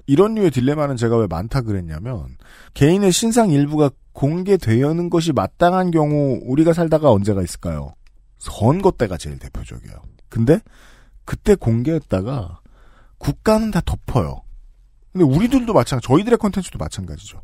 [0.08, 2.36] 이런 류의 딜레마는 제가 왜 많다 그랬냐면
[2.74, 7.94] 개인의 신상 일부가 공개되는 것이 마땅한 경우 우리가 살다가 언제가 있을까요?
[8.38, 9.96] 선거 때가 제일 대표적이에요.
[10.28, 10.60] 근데
[11.24, 12.60] 그때 공개했다가
[13.18, 14.42] 국가는 다 덮어요.
[15.14, 17.42] 근데 우리들도 마찬가지, 저희들의 콘텐츠도 마찬가지죠.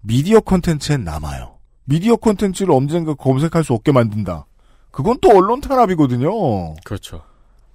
[0.00, 1.58] 미디어 콘텐츠엔 남아요.
[1.86, 4.46] 미디어 콘텐츠를 언젠가 검색할 수 없게 만든다.
[4.92, 6.76] 그건 또 언론 탄압이거든요.
[6.84, 7.24] 그렇죠.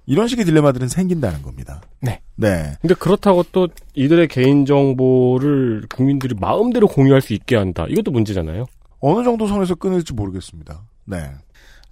[0.08, 1.82] 이런 식의 딜레마들은 생긴다는 겁니다.
[2.00, 2.22] 네.
[2.34, 2.72] 네.
[2.80, 7.84] 근데 그렇다고 또 이들의 개인 정보를 국민들이 마음대로 공유할 수 있게 한다.
[7.90, 8.64] 이것도 문제잖아요.
[9.00, 10.80] 어느 정도 선에서 끊을지 모르겠습니다.
[11.04, 11.30] 네.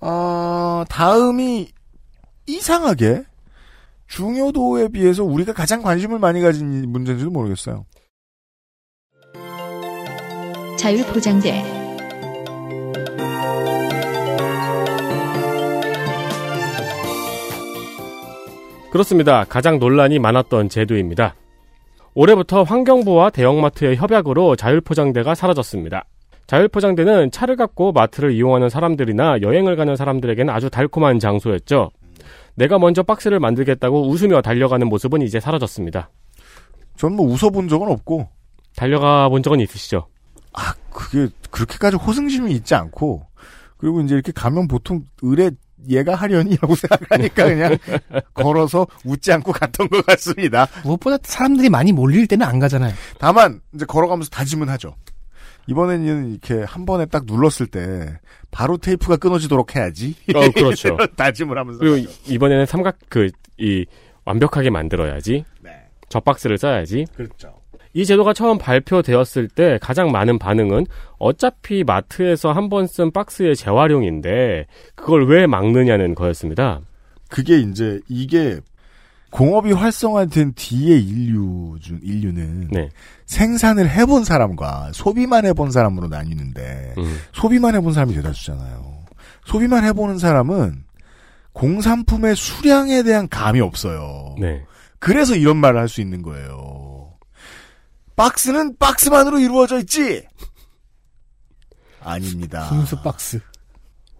[0.00, 1.68] 아, 다음이
[2.46, 3.24] 이상하게
[4.08, 7.84] 중요도에 비해서 우리가 가장 관심을 많이 가진 문제인지도 모르겠어요.
[10.78, 11.62] 자율포장재,
[18.96, 19.44] 그렇습니다.
[19.44, 21.34] 가장 논란이 많았던 제도입니다.
[22.14, 26.06] 올해부터 환경부와 대형마트의 협약으로 자율포장대가 사라졌습니다.
[26.46, 31.90] 자율포장대는 차를 갖고 마트를 이용하는 사람들이나 여행을 가는 사람들에게는 아주 달콤한 장소였죠.
[32.54, 36.08] 내가 먼저 박스를 만들겠다고 웃으며 달려가는 모습은 이제 사라졌습니다.
[36.96, 38.30] 전 뭐 웃어본 적은 없고,
[38.76, 40.06] 달려가 본 적은 있으시죠?
[40.54, 43.26] 아, 그 그게 그렇게까지 호승심이 있지 않고
[43.76, 45.50] 그리고 이제 이렇게 가면 보통 의뢰
[45.88, 47.78] 얘가 하려니라고 생각하니까 그냥
[48.34, 50.66] 걸어서 웃지 않고 갔던 것 같습니다.
[50.84, 52.94] 무엇보다 사람들이 많이 몰릴 때는 안 가잖아요.
[53.18, 54.96] 다만 이제 걸어가면서 다짐은 하죠.
[55.68, 58.18] 이번에는 이렇게 한 번에 딱 눌렀을 때
[58.50, 60.14] 바로 테이프가 끊어지도록 해야지.
[60.34, 60.96] 어, 그렇죠.
[61.16, 62.08] 다짐을 하면서 그리고 가죠.
[62.26, 63.86] 이- 이번에는 삼각 그 이
[64.26, 65.44] 완벽하게 만들어야지.
[65.62, 65.70] 네,
[66.10, 67.06] 저 박스를 써야지.
[67.16, 67.54] 그렇죠.
[67.96, 70.84] 이 제도가 처음 발표되었을 때 가장 많은 반응은
[71.18, 76.80] 어차피 마트에서 한 번 쓴 박스의 재활용인데 그걸 왜 막느냐는 거였습니다.
[77.30, 78.60] 그게 이제 이게
[79.30, 82.90] 공업이 활성화된 뒤에 인류 중 인류는 네.
[83.24, 87.16] 생산을 해본 사람과 소비만 해본 사람으로 나뉘는데 음.
[87.32, 88.94] 소비만 해본 사람이 대다수잖아요.
[89.46, 90.84] 소비만 해보는 사람은
[91.54, 94.36] 공산품의 수량에 대한 감이 없어요.
[94.38, 94.62] 네.
[94.98, 96.85] 그래서 이런 말을 할 수 있는 거예요.
[98.16, 100.22] 박스는 박스만으로 이루어져 있지.
[102.02, 102.66] 아닙니다.
[102.68, 103.40] 분수 박스.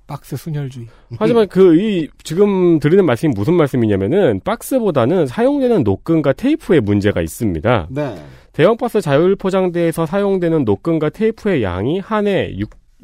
[0.06, 0.86] 박스 순혈주의.
[1.18, 7.88] 하지만 그 이 지금 드리는 말씀이 무슨 말씀이냐면은 박스보다는 사용되는 노끈과 테이프의 문제가 있습니다.
[7.90, 8.24] 네.
[8.52, 12.52] 대형 박스 자율 포장대에서 사용되는 노끈과 테이프의 양이 한 해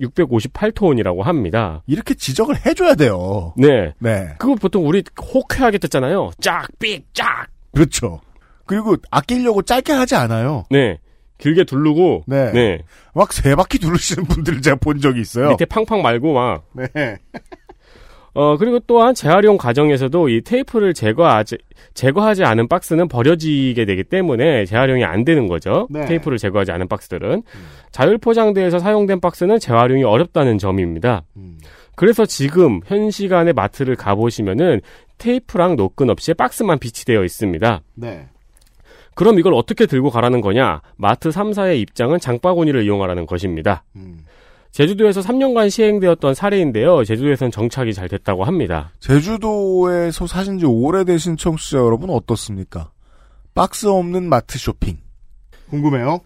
[0.01, 1.83] 658톤이라고 합니다.
[1.87, 3.53] 이렇게 지적을 해줘야 돼요.
[3.57, 3.93] 네.
[3.99, 4.29] 네.
[4.39, 5.03] 그거 보통 우리
[5.35, 6.31] 호쾌하게 듣잖아요.
[6.41, 7.47] 짝, 삑, 짝.
[7.73, 8.21] 그렇죠.
[8.67, 10.65] 그리고 아끼려고 짧게 하지 않아요.
[10.71, 10.99] 네.
[11.39, 12.25] 길게 두르고.
[12.27, 12.53] 네.
[12.53, 12.79] 네.
[13.15, 15.51] 막 세 바퀴 두르시는 분들을 제가 본 적이 있어요.
[15.51, 16.65] 밑에 팡팡 말고 막.
[16.75, 16.89] 네.
[18.35, 21.59] 어, 그리고 또한 재활용 과정에서도 이 테이프를 제거하지,
[21.93, 25.87] 제거하지 않은 박스는 버려지게 되기 때문에 재활용이 안 되는 거죠.
[25.91, 26.07] 네.
[26.07, 27.43] 테이프를 제거하지 않은 박스들은.
[27.91, 31.25] 자율 포장대에서 사용된 박스는 재활용이 어렵다는 점입니다.
[31.37, 31.59] 음.
[31.95, 34.81] 그래서 지금 현 시간에 마트를 가보시면은
[35.19, 37.83] 테이프랑 노끈 없이 박스만 비치되어 있습니다.
[37.97, 38.29] 네.
[39.15, 40.81] 그럼 이걸 어떻게 들고 가라는 거냐?
[40.97, 43.85] 마트 3사의 입장은 장바구니를 이용하라는 것입니다.
[43.97, 44.25] 음.
[44.71, 47.05] 제주도에서 3년간 시행되었던 사례인데요.
[47.05, 48.91] 제주도에서는 정착이 잘 됐다고 합니다.
[49.01, 52.91] 제주도에서 사신 지 오래되신 청취자 여러분 어떻습니까?
[53.55, 54.97] 박스 없는 마트 쇼핑.
[55.69, 56.21] 궁금해요?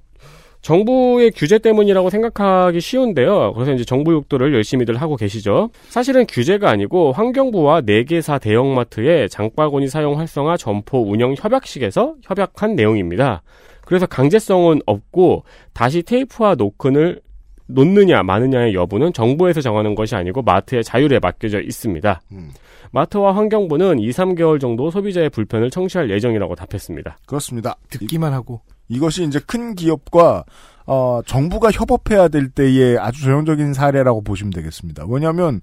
[0.66, 3.52] 정부의 규제 때문이라고 생각하기 쉬운데요.
[3.54, 5.70] 그래서 이제 정부 욕도를 열심히들 하고 계시죠.
[5.90, 13.42] 사실은 규제가 아니고 환경부와 4개사 대형마트의 장바구니 사용 활성화 점포 운영 협약식에서 협약한 내용입니다.
[13.84, 17.20] 그래서 강제성은 없고 다시 테이프와 노끈을
[17.68, 22.22] 놓느냐 마느냐의 여부는 정부에서 정하는 것이 아니고 마트의 자율에 맡겨져 있습니다.
[22.32, 22.50] 음.
[22.90, 27.18] 마트와 환경부는 2, 3개월 정도 소비자의 불편을 청취할 예정이라고 답했습니다.
[27.24, 27.76] 그렇습니다.
[27.88, 28.62] 듣기만 하고.
[28.88, 30.44] 이것이 이제 큰 기업과
[30.86, 35.04] 어, 정부가 협업해야 될 때의 아주 전형적인 사례라고 보시면 되겠습니다.
[35.08, 35.60] 왜냐하면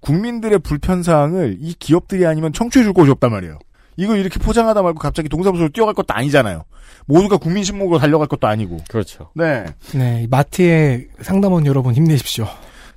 [0.00, 3.58] 국민들의 불편 사항을 이 기업들이 아니면 청취해 줄 곳이 없단 말이에요.
[3.96, 6.64] 이거 이렇게 포장하다 말고 갑자기 동사무소로 뛰어갈 것도 아니잖아요.
[7.06, 8.78] 모두가 국민 신목으로 달려갈 것도 아니고.
[8.90, 9.30] 그렇죠.
[9.34, 9.64] 네.
[9.94, 12.46] 네, 이 마트의 상담원 여러분 힘내십시오.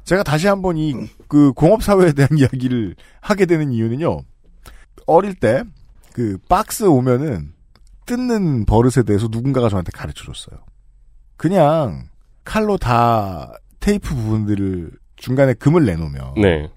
[0.04, 0.94] 제가 다시 한번 이
[1.30, 4.22] 그 공업 사회에 대한 이야기를 하게 되는 이유는요.
[5.06, 5.64] 어릴 때
[6.14, 7.54] 그 박스 오면은
[8.10, 10.60] 뜯는 버릇에 대해서 누군가가 저한테 가르쳐 줬어요.
[11.38, 12.10] 그냥
[12.44, 16.72] 칼로 다 테이프 부분들을 중간에 금을 내놓으면 네.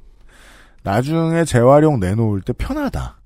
[0.83, 3.21] 나중에 재활용 내놓을 때 편하다.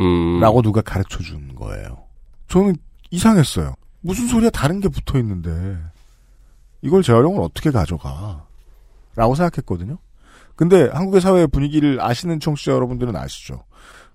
[0.00, 0.40] 음.
[0.40, 2.04] 라고 누가 가르쳐 준 거예요.
[2.48, 2.76] 저는
[3.10, 3.74] 이상했어요.
[4.02, 5.78] 무슨 소리야 다른 게 붙어 있는데
[6.82, 8.44] 이걸 재활용을 어떻게 가져가?
[9.16, 9.96] 라고 생각했거든요.
[10.56, 13.64] 근데 한국의 사회 분위기를 아시는 청취자 여러분들은 아시죠?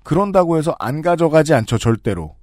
[0.03, 2.38] 그런다고 해서 안 가져가지 않죠, 절대로.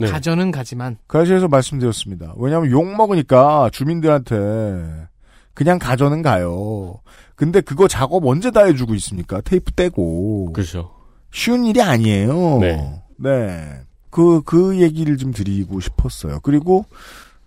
[0.00, 0.06] 네.
[0.08, 2.34] 가전은 가지만 그 사실에서 말씀드렸습니다.
[2.36, 5.06] 왜냐하면 욕 먹으니까 주민들한테
[5.54, 7.00] 그냥 가져는 가요.
[7.34, 9.40] 근데 그거 작업 언제 다 해주고 있습니까?
[9.42, 10.52] 테이프 떼고.
[10.52, 10.90] 그렇죠.
[11.32, 12.58] 쉬운 일이 아니에요.
[12.60, 13.02] 네.
[13.16, 13.80] 네.
[14.10, 16.40] 그, 그 얘기를 좀 드리고 싶었어요.
[16.42, 16.84] 그리고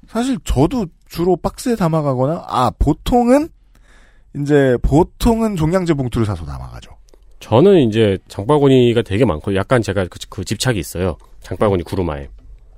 [0.07, 3.49] 사실 저도 주로 박스에 담아가거나, 아, 보통은,
[4.39, 6.91] 이제, 보통은 종량제 봉투를 사서 담아가죠.
[7.39, 11.17] 저는 이제 장바구니가 되게 많고 약간 제가 그, 그 집착이 있어요.
[11.41, 12.29] 장바구니 구루마에.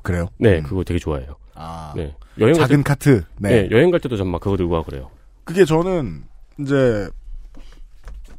[0.06, 0.28] 그래요?
[0.38, 0.64] 네, 음.
[0.64, 1.36] 그거 되게 좋아해요.
[1.56, 2.16] 아, 네.
[2.40, 3.24] 여행 갈 때, 작은 카트.
[3.40, 3.64] 네.
[3.64, 3.70] 네.
[3.72, 5.10] 여행 갈 때도 전 막 그거 들고 가고 그래요.
[5.44, 6.24] 그게 저는,
[6.60, 7.10] 이제,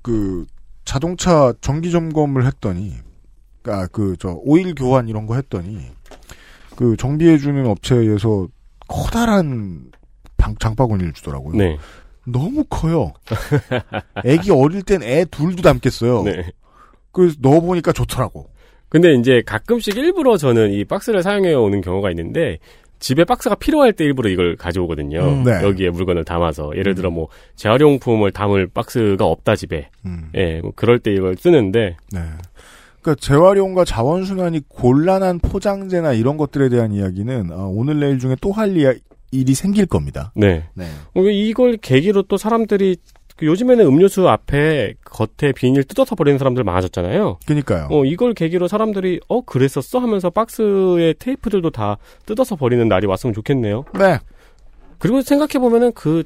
[0.03, 0.47] 그,
[0.85, 2.95] 자동차 정기 점검을 했더니,
[3.65, 5.81] 아, 그, 저, 오일 교환 이런 거 했더니,
[6.77, 8.47] 그, 정비해 주는 업체에서
[8.89, 9.91] 커다란
[10.37, 11.57] 방, 장바구니를 주더라고요.
[11.57, 11.79] 네.
[12.27, 13.13] 너무 커요.
[14.25, 16.23] 애기 어릴 땐 애 둘도 담겠어요.
[16.25, 16.53] 네.
[17.13, 18.51] 그래서 넣어보니까 좋더라고.
[18.89, 22.59] 근데 이제 가끔씩 일부러 저는 이 박스를 사용해 오는 경우가 있는데
[22.99, 25.21] 집에 박스가 필요할 때 일부러 이걸 가져오거든요.
[25.21, 25.63] 음, 네.
[25.63, 29.91] 여기에 물건을 담아서 예를 들어 뭐 재활용품을 담을 박스가 없다 집에.
[30.07, 32.21] 음, 예, 뭐 그럴 때 이걸 쓰는데 네.
[33.03, 38.75] 그러니까 재활용과 자원순환이 곤란한 포장재나 이런 것들에 대한 이야기는 어, 오늘 내일 중에 또 할
[39.33, 40.33] 일이 생길 겁니다.
[40.35, 40.65] 네.
[40.75, 40.87] 네.
[41.15, 42.97] 어, 이걸 계기로 또 사람들이
[43.37, 47.39] 그 요즘에는 음료수 앞에 겉에 비닐 뜯어서 버리는 사람들 많아졌잖아요.
[47.47, 47.89] 그니까요.
[47.91, 53.85] 어, 이걸 계기로 사람들이 어 그랬었어 하면서 박스의 테이프들도 다 뜯어서 버리는 날이 왔으면 좋겠네요.
[53.99, 54.19] 네.
[54.99, 56.25] 그리고 생각해 보면은 그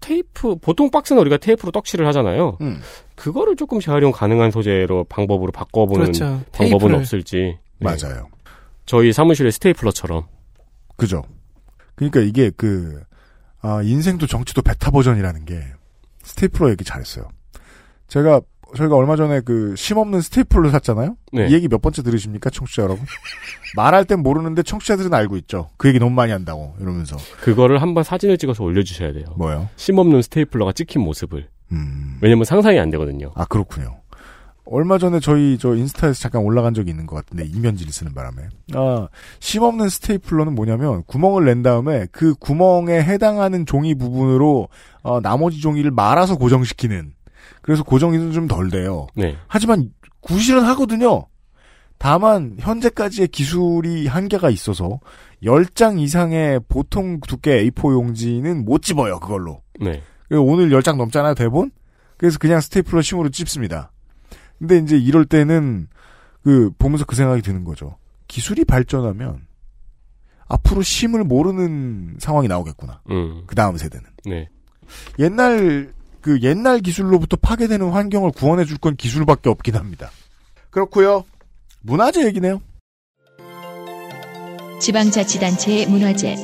[0.00, 2.58] 테이프 보통 박스는 우리가 테이프로 떡칠을 하잖아요.
[2.60, 2.80] 음.
[3.14, 6.24] 그거를 조금 재활용 가능한 소재로 방법으로 바꿔보는 그렇죠.
[6.52, 6.94] 방법은 테이프를.
[6.96, 7.58] 없을지.
[7.78, 7.80] 네.
[7.80, 8.28] 맞아요.
[8.84, 10.24] 저희 사무실의 스테이플러처럼.
[10.96, 11.24] 그죠.
[11.94, 13.00] 그러니까 이게 그
[13.62, 15.60] 아, 인생도 정치도 베타 버전이라는 게
[16.26, 17.28] 스테이플러 얘기 잘했어요.
[18.08, 18.40] 제가
[18.74, 21.16] 저희가 얼마 전에 그 심없는 스테이플러 샀잖아요.
[21.32, 21.48] 네.
[21.48, 23.06] 이 얘기 몇 번째 들으십니까, 청취자 여러분?
[23.76, 25.70] 말할 땐 모르는데 청취자들은 알고 있죠.
[25.76, 29.26] 그 얘기 너무 많이 한다고 이러면서 그거를 한번 사진을 찍어서 올려주셔야 돼요.
[29.36, 29.68] 뭐요?
[29.76, 31.48] 심없는 스테이플러가 찍힌 모습을.
[31.72, 32.18] 음.
[32.20, 33.32] 왜냐면 상상이 안 되거든요.
[33.34, 34.00] 아 그렇군요.
[34.66, 38.42] 얼마 전에 저희 저 인스타에서 잠깐 올라간 적이 있는 것 같은데 이면지를 쓰는 바람에
[38.74, 39.08] 아
[39.40, 44.68] 심 없는 스테이플러는 뭐냐면 구멍을 낸 다음에 그 구멍에 해당하는 종이 부분으로
[45.02, 47.12] 어, 나머지 종이를 말아서 고정시키는
[47.62, 49.06] 그래서 고정이 좀 덜 돼요.
[49.14, 49.36] 네.
[49.46, 51.26] 하지만 구실은 하거든요.
[51.98, 55.00] 다만 현재까지의 기술이 한계가 있어서
[55.42, 59.62] 10장 이상의 보통 두께 A4 용지는 못 집어요 그걸로.
[59.80, 60.02] 네.
[60.30, 61.70] 오늘 10장 넘잖아요, 대본?
[62.18, 63.92] 그래서 그냥 스테이플러 심으로 찝습니다.
[64.58, 65.88] 근데 이제 이럴 때는,
[66.42, 67.96] 그, 보면서 그 생각이 드는 거죠.
[68.28, 69.46] 기술이 발전하면,
[70.48, 73.00] 앞으로 심을 모르는 상황이 나오겠구나.
[73.10, 73.42] 음.
[73.46, 74.04] 그 다음 세대는.
[74.26, 74.48] 네.
[75.18, 80.10] 옛날, 그 옛날 기술로부터 파괴되는 환경을 구원해 줄 건 기술밖에 없긴 합니다.
[80.70, 81.24] 그렇고요
[81.82, 82.60] 문화재 얘기네요.
[84.80, 86.36] 지방자치단체의 문화재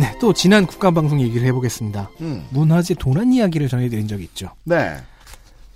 [0.00, 2.10] 네, 또 지난 국가방송 얘기를 해보겠습니다.
[2.22, 2.46] 음.
[2.50, 4.50] 문화재 도난 이야기를 전해드린 적이 있죠.
[4.64, 4.96] 네.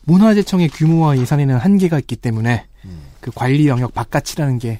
[0.06, 3.02] 문화재청의 규모와 예산에는 한계가 있기 때문에 음.
[3.20, 4.78] 그 관리 영역 바깥이라는 게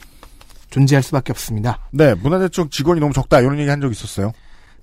[0.70, 1.78] 존재할 수밖에 없습니다.
[1.92, 4.32] 네, 문화재 쪽 직원이 너무 적다, 이런 얘기 한 적 있었어요.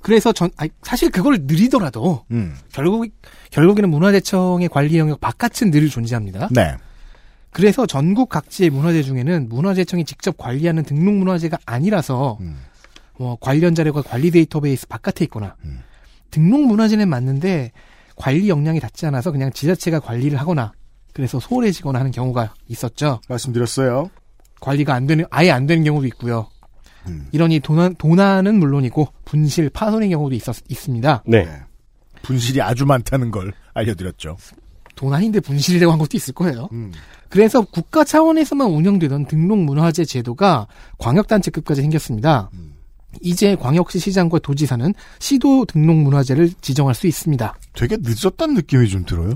[0.02, 2.56] 그래서 전 아니, 사실 그걸 느리더라도 음.
[2.72, 3.06] 결국
[3.52, 6.50] 결국에는 문화재청의 관리 영역 바깥은 늘 존재합니다.
[6.52, 6.76] 네.
[7.52, 12.58] 그래서 전국 각지의 문화재 중에는 문화재청이 직접 관리하는 등록 문화재가 아니라서 음.
[13.22, 15.82] 뭐 관련 자료가 관리 데이터베이스 바깥에 있거나 음.
[16.32, 17.72] 등록 문화재는 맞는데
[18.16, 20.72] 관리 역량이 닿지 않아서 그냥 지자체가 관리를 하거나
[21.14, 23.22] 그래서 소홀해지거나 하는 경우가 있었죠.
[23.30, 24.10] 말씀드렸어요.
[24.60, 26.50] 관리가 안 되는 아예 안 되는 경우도 있고요.
[27.06, 27.28] 음.
[27.32, 31.24] 이러니 도난 도난은 물론이고 분실 파손의 경우도 있었 있습니다.
[31.28, 31.46] 네.
[31.46, 31.60] 네.
[32.24, 34.38] 분실이 아주 많다는 걸 알려드렸죠.
[34.96, 36.70] 도난인데 분실이라고 한 것도 있을 거예요.
[36.72, 36.92] 음.
[37.30, 40.66] 그래서 국가 차원에서만 운영되던 등록 문화재 제도가
[40.98, 42.50] 광역단체급까지 생겼습니다.
[42.54, 42.71] 음.
[43.22, 47.58] 이제 광역시 시장과 도지사는 시도 등록 문화재를 지정할 수 있습니다.
[47.74, 49.34] 되게 늦었다는 느낌이 좀 들어요.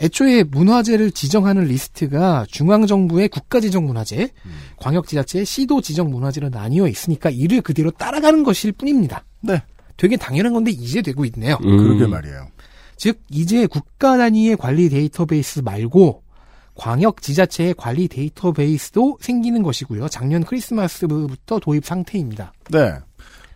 [0.00, 4.30] 애초에 문화재를 지정하는 리스트가 중앙정부의 국가지정문화재,
[4.76, 9.24] 광역지자체의 시도지정문화재로 나뉘어 있으니까 이를 그대로 따라가는 것일 뿐입니다.
[9.40, 9.62] 네.
[9.96, 11.58] 되게 당연한 건데 이제 되고 있네요.
[11.64, 11.78] 음.
[11.78, 12.48] 그러게 말이에요.
[12.96, 16.22] 즉 이제 국가 단위의 관리 데이터베이스 말고
[16.74, 20.08] 광역 지자체의 관리 데이터베이스도 생기는 것이고요.
[20.08, 22.52] 작년 크리스마스부터 도입 상태입니다.
[22.70, 22.96] 네.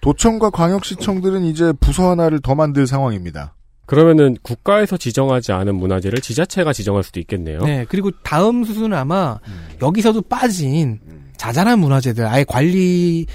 [0.01, 3.55] 도청과 광역시청들은 이제 부서 하나를 더 만들 상황입니다.
[3.87, 7.61] 그러면은 국가에서 지정하지 않은 문화재를 지자체가 지정할 수도 있겠네요.
[7.61, 9.69] 네, 그리고 다음 수순은 아마 음.
[9.83, 11.01] 여기서도 빠진
[11.37, 13.27] 자잘한 문화재들, 아예 관리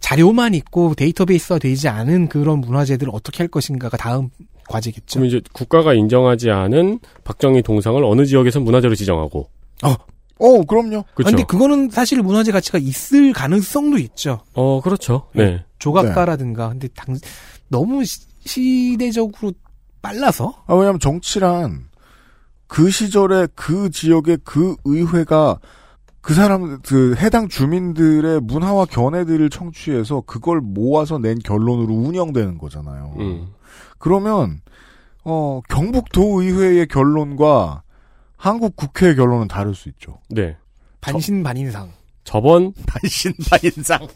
[0.00, 4.30] 자료만 있고 데이터베이스화 되지 않은 그런 문화재들을 어떻게 할 것인가가 다음
[4.68, 5.20] 과제겠죠.
[5.20, 9.48] 그럼 이제 국가가 인정하지 않은 박정희 동상을 어느 지역에서 문화재로 지정하고.
[10.38, 11.04] 어, 그럼요.
[11.14, 11.30] 그렇죠.
[11.30, 14.40] 근데 그거는 사실 문화재 가치가 있을 가능성도 있죠.
[14.54, 15.28] 어, 그렇죠.
[15.34, 15.64] 네.
[15.82, 16.68] 조각가라든가.
[16.68, 17.16] 근데 당,
[17.68, 19.52] 너무 시, 시대적으로
[20.00, 20.62] 빨라서?
[20.66, 21.88] 아, 왜냐면 정치란
[22.68, 25.58] 그 시절에 그 지역의 그 의회가
[26.20, 33.14] 그 사람, 그 해당 주민들의 문화와 견해들을 청취해서 그걸 모아서 낸 결론으로 운영되는 거잖아요.
[33.18, 33.48] 음.
[33.98, 34.60] 그러면,
[35.24, 37.82] 어, 경북도 의회의 결론과
[38.36, 40.20] 한국 국회의 결론은 다를 수 있죠.
[40.30, 40.56] 네.
[41.00, 41.90] 반신반인상.
[42.22, 44.06] 저번 반신반인상.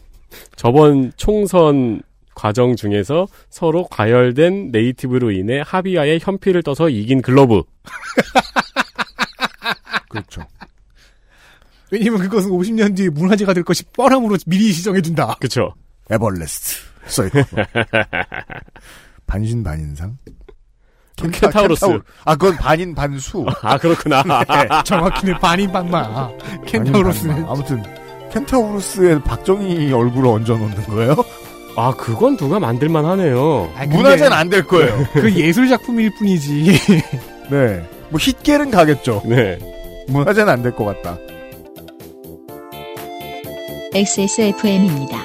[0.55, 2.01] 저번 총선
[2.35, 7.63] 과정 중에서 서로 과열된 네이티브로 인해 합의하에 현피를 떠서 이긴 글러브.
[10.09, 10.41] 그렇죠.
[11.91, 15.35] 왜냐면 그것은 50년 뒤에 문화재가 될 것이 뻔함으로 미리 지정해둔다.
[15.39, 15.73] 그쵸.
[16.09, 16.75] 에버레스트.
[17.07, 17.39] 써있고.
[19.25, 20.17] 반신반인상?
[21.15, 21.85] 켄타우로스.
[21.85, 23.45] 켄타우- 아, 그건 반인 반수.
[23.61, 24.23] 아, 그렇구나.
[24.83, 26.29] 정확히는 반인 반마.
[26.65, 27.33] 켄타우로스는.
[27.33, 27.51] 반인 반마.
[27.51, 27.83] 아무튼
[28.45, 31.15] 켄타우로스에 박정희 얼굴을 얹어놓는 거예요?
[31.75, 33.71] 아, 그건 누가 만들만 하네요.
[33.75, 34.95] 아, 문화재는 안 될 거예요.
[35.13, 36.79] 그 예술 작품일 뿐이지.
[37.51, 37.87] 네.
[38.09, 39.21] 뭐 힛겔은 가겠죠.
[39.25, 39.57] 네.
[40.07, 41.17] 문화재는 안 될 것 같다.
[43.93, 45.17] XSFM입니다.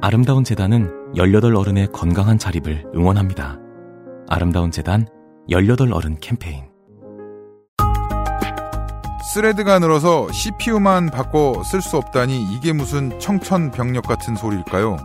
[0.00, 3.58] 아름다운 재단은 18 어른의 건강한 자립을 응원합니다.
[4.28, 5.06] 아름다운 재단
[5.50, 6.64] 18 어른 캠페인
[9.34, 14.96] 스레드가 늘어서 CPU만 바꿔 쓸 수 없다니 이게 무슨 청천벽력 같은 소리일까요?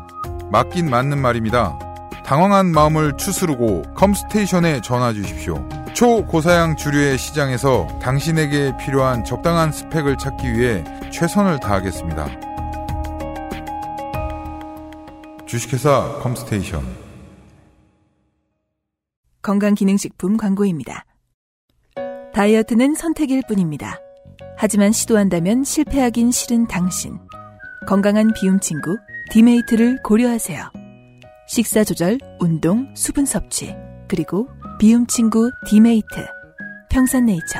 [0.51, 1.77] 맞긴 맞는 말입니다.
[2.23, 5.67] 당황한 마음을 추스르고 컴스테이션에 전화 주십시오.
[5.93, 12.27] 초고사양 주류의 시장에서 당신에게 필요한 적당한 스펙을 찾기 위해 최선을 다하겠습니다.
[15.47, 16.98] 주식회사 컴스테이션
[19.41, 21.05] 건강기능식품 광고입니다.
[22.33, 23.99] 다이어트는 선택일 뿐입니다.
[24.57, 27.17] 하지만 시도한다면 실패하긴 싫은 당신.
[27.87, 28.97] 건강한 비움 친구
[29.31, 30.71] 디메이트를 고려하세요.
[31.47, 33.75] 식사 조절, 운동, 수분 섭취,
[34.07, 34.47] 그리고
[34.79, 36.05] 비움 친구 디메이트.
[36.89, 37.59] 평산네이처.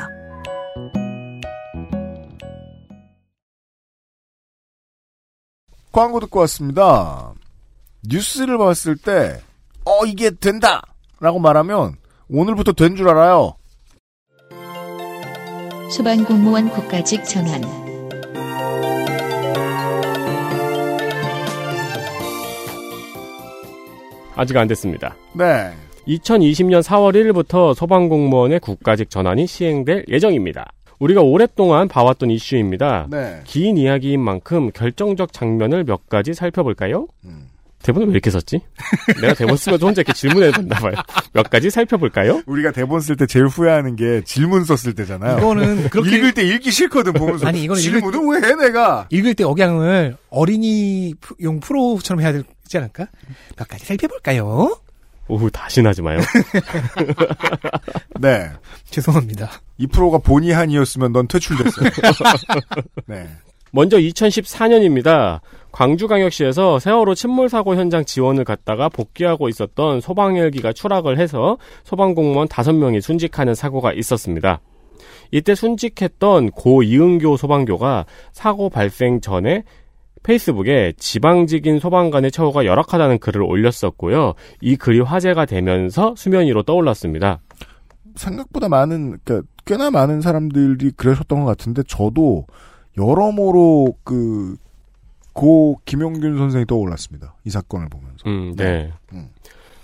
[5.92, 7.34] 광고 듣고 왔습니다.
[8.04, 9.42] 뉴스를 봤을 때,
[9.86, 10.82] 어, 이게 된다!
[11.20, 11.96] 라고 말하면,
[12.30, 13.56] 오늘부터 된 줄 알아요.
[15.92, 17.62] 소방공무원 국가직 전환.
[24.36, 25.16] 아직 안 됐습니다.
[25.34, 25.72] 네.
[26.08, 30.72] 2020년 4월 1일부터 소방공무원의 국가직 전환이 시행될 예정입니다.
[31.00, 33.08] 우리가 오랫동안 봐왔던 이슈입니다.
[33.10, 33.42] 네.
[33.46, 37.08] 긴 이야기인 만큼 결정적 장면을 몇 가지 살펴볼까요?
[37.26, 37.48] 음.
[37.84, 38.60] 대본을 왜 이렇게 썼지?
[39.22, 40.94] 내가 대본 쓰면서 혼자 이렇게 질문해야 된다 봐요.
[41.34, 42.44] 몇 가지 살펴볼까요?
[42.46, 45.38] 우리가 대본 쓸 때 제일 후회하는 게 질문 썼을 때잖아요.
[45.38, 47.48] 이거는 그렇게 읽을 때 읽기 싫거든, 보면서.
[47.48, 49.08] 아니, 이거는 질문은 왜 해, 내가?
[49.10, 53.08] 읽을 때 억양을 어린이용 프로처럼 해야 되지 않을까?
[53.56, 54.78] 몇 가지 살펴볼까요?
[55.30, 56.20] 오후 다시 하지 마요.
[58.20, 58.50] 네.
[58.89, 59.50] 죄송합니다.
[59.78, 61.89] 이 프로가 본의 한이었으면 넌 퇴출됐어요.
[63.06, 63.30] 네.
[63.72, 65.42] 먼저 2014년입니다.
[65.72, 73.54] 광주광역시에서 세월호 침몰 사고 현장 지원을 갔다가 복귀하고 있었던 소방헬기가 추락을 해서 소방공무원 5명이 순직하는
[73.56, 74.62] 사고가 있었습니다.
[75.32, 79.64] 이때 순직했던 고 이은교 소방교가 사고 발생 전에
[80.24, 84.34] 페이스북에 지방직인 소방관의 처우가 열악하다는 글을 올렸었고요.
[84.62, 87.40] 이 글이 화제가 되면서 수면 위로 떠올랐습니다.
[88.16, 92.48] 생각보다 많은, 그니까, 꽤나 많은 사람들이 그러셨던 것 같은데, 저도
[92.97, 94.56] 여러모로 그,
[95.34, 97.36] 고 김용균 선생이 떠올랐습니다.
[97.45, 98.17] 이 사건을 보면서.
[98.28, 98.91] 음, 네.
[99.13, 99.30] 음.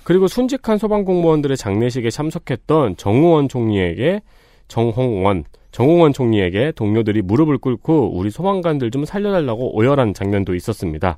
[0.03, 4.21] 그리고 순직한 소방공무원들의 장례식에 참석했던 정우원 총리에게
[4.67, 11.17] 정홍원, 정홍원 총리에게 동료들이 무릎을 꿇고 우리 소방관들 좀 살려달라고 오열한 장면도 있었습니다.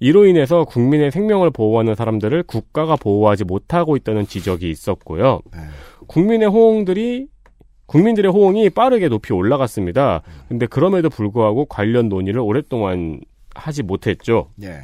[0.00, 5.40] 이로 인해서 국민의 생명을 보호하는 사람들을 국가가 보호하지 못하고 있다는 지적이 있었고요.
[5.52, 5.60] 네.
[6.06, 7.28] 국민의 호응들이
[7.90, 10.22] 국민들의 호응이 빠르게 높이 올라갔습니다.
[10.48, 13.20] 근데 그럼에도 불구하고 관련 논의를 오랫동안
[13.52, 14.50] 하지 못했죠.
[14.62, 14.82] 예.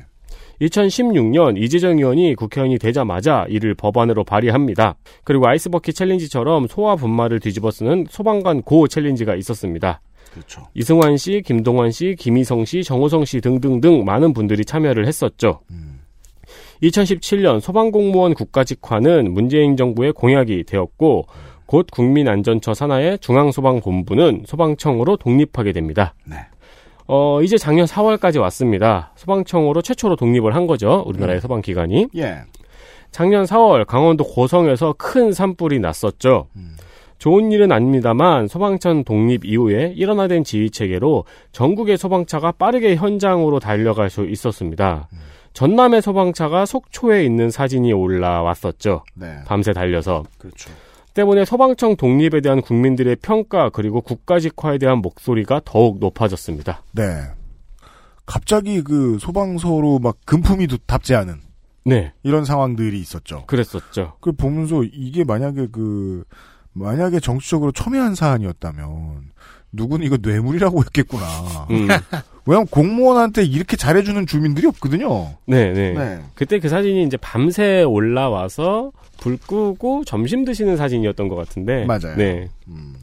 [0.60, 4.96] 2016년 이재정 의원이 국회의원이 되자마자 이를 법안으로 발의합니다.
[5.22, 10.00] 그리고 아이스버킷 챌린지처럼 소화 분말을 뒤집어 쓰는 소방관 고 챌린지가 있었습니다.
[10.32, 10.66] 그렇죠.
[10.74, 15.60] 이승환 씨, 김동완 씨, 김희성 씨, 정호성 씨 등등등 많은 분들이 참여를 했었죠.
[16.82, 21.26] 2017년 소방공무원 국가직화는 문재인 정부의 공약이 되었고
[21.66, 26.14] 곧 국민안전처 산하의 중앙소방본부는 소방청으로 독립하게 됩니다.
[26.24, 26.36] 네.
[27.08, 29.12] 어, 이제 작년 4월까지 왔습니다.
[29.16, 31.04] 소방청으로 최초로 독립을 한 거죠.
[31.06, 32.08] 우리나라의 소방기관이.
[32.16, 32.38] 예.
[33.10, 36.48] 작년 4월 강원도 고성에서 큰 산불이 났었죠.
[37.18, 44.26] 좋은 일은 아닙니다만 소방청 독립 이후에 일원화된 지휘 체계로 전국의 소방차가 빠르게 현장으로 달려갈 수
[44.26, 45.08] 있었습니다.
[45.54, 49.04] 전남의 소방차가 속초에 있는 사진이 올라왔었죠.
[49.14, 49.36] 네.
[49.46, 50.24] 밤새 달려서.
[50.36, 50.70] 그렇죠.
[51.16, 56.82] 때문에 소방청 독립에 대한 국민들의 평가 그리고 국가직화에 대한 목소리가 더욱 높아졌습니다.
[56.92, 57.04] 네.
[58.26, 61.40] 갑자기 그 소방서로 막 금품이 도- 답지 않은
[61.86, 63.44] 네, 이런 상황들이 있었죠.
[63.46, 64.14] 그랬었죠.
[64.20, 66.24] 그 보면서 이게 만약에 그
[66.72, 69.30] 만약에 정치적으로 첨예한 사안이었다면
[69.72, 71.24] 누구는 이거 뇌물이라고 했겠구나.
[71.70, 71.88] 음,
[72.46, 75.34] 왜냐면 공무원한테 이렇게 잘해주는 주민들이 없거든요.
[75.46, 76.20] 네, 네, 네.
[76.34, 81.84] 그때 그 사진이 이제 밤새 올라와서 불 끄고 점심 드시는 사진이었던 것 같은데.
[81.84, 82.16] 맞아요.
[82.16, 82.48] 네.
[82.68, 82.94] 음.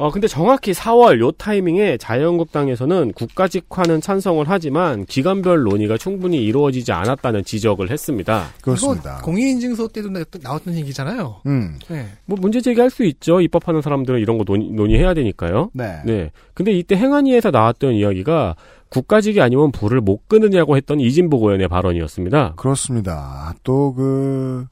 [0.00, 7.42] 어, 근데 정확히 4월 요 타이밍에 자유한국당에서는 국가직화는 찬성을 하지만 기간별 논의가 충분히 이루어지지 않았다는
[7.44, 8.44] 지적을 했습니다.
[8.62, 9.18] 그렇습니다.
[9.24, 11.40] 공인인증서 때도 나- 나왔던 얘기잖아요.
[11.46, 11.78] 음.
[11.88, 12.06] 네.
[12.26, 13.40] 뭐 문제 제기할 수 있죠.
[13.40, 15.70] 입법하는 사람들은 이런 거 논의, 논의 해야 되니까요.
[15.74, 15.98] 네.
[16.04, 16.30] 네.
[16.54, 18.54] 근데 이때 행안위에서 나왔던 이야기가
[18.90, 22.54] 국가직이 아니면 불을 못 끄느냐고 했던 이진복 의원의 발언이었습니다.
[22.56, 23.52] 그렇습니다.
[23.64, 24.66] 또 그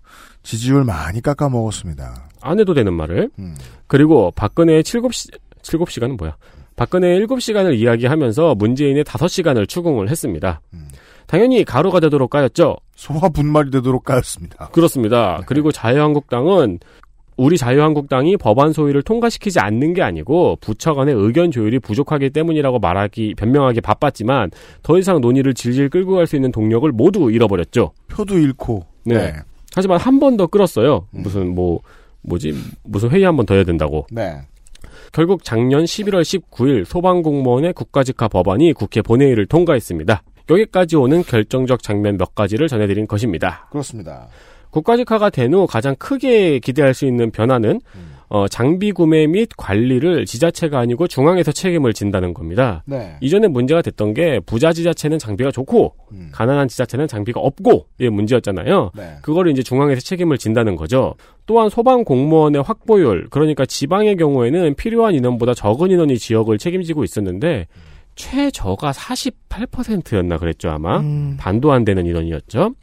[0.44, 2.25] 지지율 많이 깎아 먹었습니다.
[2.40, 3.30] 안 해도 되는 말을.
[3.38, 3.54] 음.
[3.86, 5.30] 그리고 박근혜의 7시,
[5.62, 6.36] 7시간은 뭐야?
[6.76, 10.60] 박근혜의 7시간을 이야기하면서 문재인의 5시간을 추궁을 했습니다.
[10.74, 10.88] 음.
[11.26, 12.76] 당연히 가로가 되도록 까였죠.
[12.94, 14.68] 소화 분말이 되도록 까였습니다.
[14.68, 15.40] 그렇습니다.
[15.46, 16.78] 그리고 자유한국당은
[17.36, 23.34] 우리 자유한국당이 법안 소위를 통과시키지 않는 게 아니고 부처 간의 의견 조율이 부족하기 때문이라고 말하기
[23.36, 24.50] 변명하기 바빴지만
[24.82, 27.92] 더 이상 논의를 질질 끌고 갈 수 있는 동력을 모두 잃어버렸죠.
[28.08, 28.86] 표도 잃고.
[29.04, 29.34] 네.
[29.74, 31.06] 하지만 한 번 더 끌었어요.
[31.14, 31.22] 음.
[31.22, 31.80] 무슨 뭐
[32.26, 32.54] 뭐지
[32.84, 34.06] 무슨 회의 한 번 더 해야 된다고.
[34.10, 34.40] 네.
[35.12, 40.22] 결국 작년 11월 19일 소방공무원의 국가직화 법안이 국회 본회의를 통과했습니다.
[40.50, 43.66] 여기까지 오는 결정적 장면 몇 가지를 전해드린 것입니다.
[43.70, 44.28] 그렇습니다.
[44.70, 48.15] 국가직화가 된 후 가장 크게 기대할 수 있는 변화는 음.
[48.28, 52.82] 어, 장비 구매 및 관리를 지자체가 아니고 중앙에서 책임을 진다는 겁니다.
[52.86, 53.16] 네.
[53.20, 56.28] 이전에 문제가 됐던 게 부자 지자체는 장비가 좋고 음.
[56.32, 58.90] 가난한 지자체는 장비가 없고 의 문제였잖아요.
[58.96, 59.16] 네.
[59.22, 61.14] 그거를 이제 중앙에서 책임을 진다는 거죠.
[61.46, 67.68] 또한 소방 공무원의 확보율, 그러니까 지방의 경우에는 필요한 인원보다 적은 인원이 지역을 책임지고 있었는데
[68.16, 72.74] 최저가 48%였나 그랬죠 아마 음, 반도 안 되는 인원이었죠.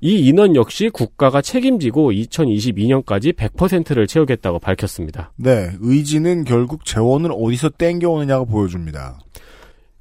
[0.00, 5.32] 이 인원 역시 국가가 책임지고 2022년까지 100%를 채우겠다고 밝혔습니다.
[5.36, 5.70] 네.
[5.80, 9.18] 의지는 결국 재원을 어디서 땡겨오느냐가 보여줍니다.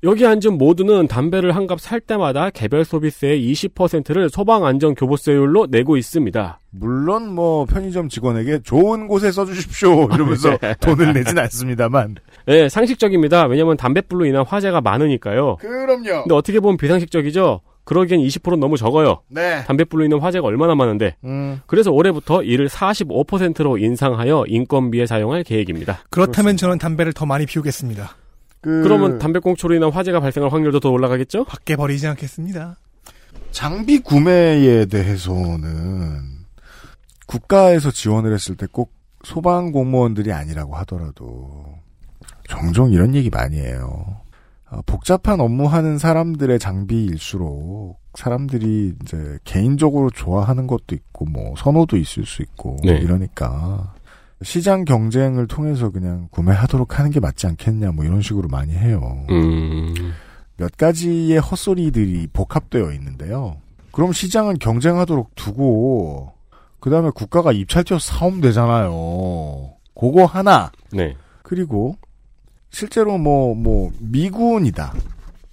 [0.04, 6.60] 여기 앉은 모두는 담배를 한 갑 살 때마다 개별 소비세의 20%를 소방안전교부세율로 내고 있습니다.
[6.70, 12.16] 물론 뭐 편의점 직원에게 좋은 곳에 써주십시오 이러면서 돈을 내진 않습니다만.
[12.46, 13.48] 네, 상식적입니다.
[13.48, 15.56] 왜냐하면 담배불로 인한 화재가 많으니까요.
[15.60, 16.04] 그럼요.
[16.24, 17.62] 근데 어떻게 보면 비상식적이죠.
[17.88, 19.22] 그러기엔 20%는 너무 적어요.
[19.30, 19.64] 네.
[19.64, 21.16] 담배불로 인한 화재가 얼마나 많은데.
[21.24, 21.62] 음.
[21.68, 26.00] 그래서 올해부터 이를 45%로 인상하여 인건비에 사용할 계획입니다.
[26.10, 28.16] 그렇다면 저는 담배를 더 많이 피우겠습니다.
[28.60, 31.46] 그 그러면 담배꽁초로 인한 화재가 발생할 확률도 더 올라가겠죠?
[31.46, 32.76] 밖에 버리지 않겠습니다.
[33.52, 36.22] 장비 구매에 대해서는
[37.26, 38.92] 국가에서 지원을 했을 때 꼭
[39.24, 41.66] 소방 공무원들이 아니라고 하더라도
[42.48, 44.22] 종종 이런 얘기 많이 해요.
[44.70, 52.42] 어, 복잡한 업무하는 사람들의 장비일수록 사람들이 이제 개인적으로 좋아하는 것도 있고 뭐 선호도 있을 수
[52.42, 52.98] 있고 네.
[52.98, 53.94] 이러니까
[54.42, 59.26] 시장 경쟁을 통해서 그냥 구매하도록 하는 게 맞지 않겠냐 뭐 이런 식으로 많이 해요.
[59.30, 59.94] 음,
[60.58, 63.58] 몇 가지의 헛소리들이 복합되어 있는데요.
[63.92, 66.34] 그럼 시장은 경쟁하도록 두고
[66.80, 68.92] 그 다음에 국가가 입찰 뛰어 사오면 되잖아요.
[70.00, 70.72] 그거 하나.
[70.92, 71.16] 네.
[71.42, 71.96] 그리고
[72.72, 74.94] 실제로 뭐 뭐 미군이다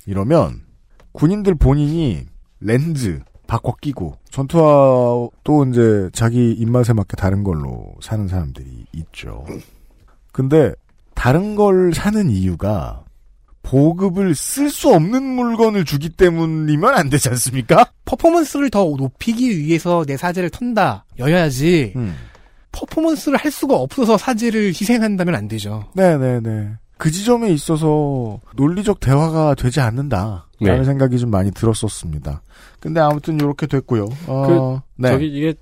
[0.07, 0.61] 이러면
[1.13, 2.25] 군인들 본인이
[2.61, 9.45] 렌즈 바꿔 끼고 전투화 또 이제 자기 입맛에 맞게 다른 걸로 사는 사람들이 있죠.
[10.33, 10.73] 근데
[11.15, 13.05] 다른 걸 사는 이유가
[13.63, 17.93] 보급을 쓸 수 없는 물건을 주기 때문이면 안 되지 않습니까?
[18.05, 21.07] 퍼포먼스를 더 높이기 위해서 내 사제를 턴다.
[21.19, 21.93] 여야지.
[21.97, 22.15] 음.
[22.73, 25.85] 퍼포먼스를 할 수가 없어서 사제를 희생한다면 안 되죠.
[25.95, 26.73] 네네네.
[26.97, 30.47] 그 지점에 있어서 논리적 대화가 되지 않는다.
[30.61, 30.85] 라는 네.
[30.85, 32.43] 생각이 좀 많이 들었었습니다.
[32.81, 34.07] 근데 아무튼 이렇게 됐고요.
[34.27, 35.11] 어, 네.
[35.11, 35.55] 저기 이게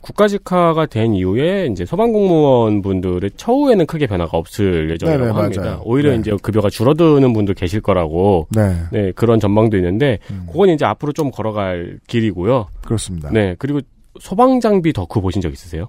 [0.00, 5.62] 국가직화가 된 이후에 이제 소방 공무원 분들의 처우에는 크게 변화가 없을 예정이라고 네네, 합니다.
[5.62, 5.82] 맞아요.
[5.84, 6.16] 오히려 네.
[6.18, 8.76] 이제 급여가 줄어드는 분도 계실 거라고 네.
[8.92, 12.66] 네 그런 전망도 있는데 음, 그건 이제 앞으로 좀 걸어갈 길이고요.
[12.84, 13.30] 그렇습니다.
[13.30, 13.80] 네 그리고
[14.20, 15.88] 소방 장비 덕후 보신 적 있으세요?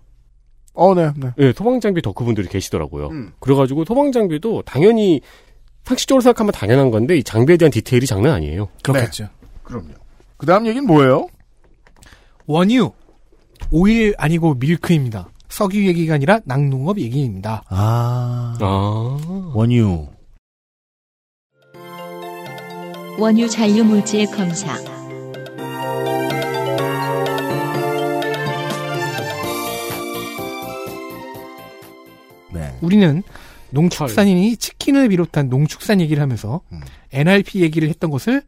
[0.75, 1.31] 어, 네, 네.
[1.37, 3.07] 네 소방 장비 덕후 분들이 계시더라고요.
[3.07, 3.33] 음.
[3.39, 5.21] 그래가지고 소방 장비도 당연히
[5.85, 8.69] 상식적으로 생각하면 당연한 건데 이 장비에 대한 디테일이 장난 아니에요.
[8.83, 9.29] 그렇겠죠.
[9.63, 9.93] 그럼요.
[10.37, 11.27] 그 다음 얘기는 뭐예요?
[12.47, 12.91] 원유.
[13.71, 15.29] 오일 아니고 밀크입니다.
[15.49, 17.63] 석유 얘기가 아니라 낙농업 얘기입니다.
[17.69, 20.07] 아, 아 원유.
[23.17, 24.94] 원유 잔류 물질 검사.
[32.81, 33.23] 우리는
[33.71, 36.81] 농축산인이 치킨을 비롯한 농축산 얘기를 하면서 음.
[37.11, 38.43] NRP 얘기를 했던 것을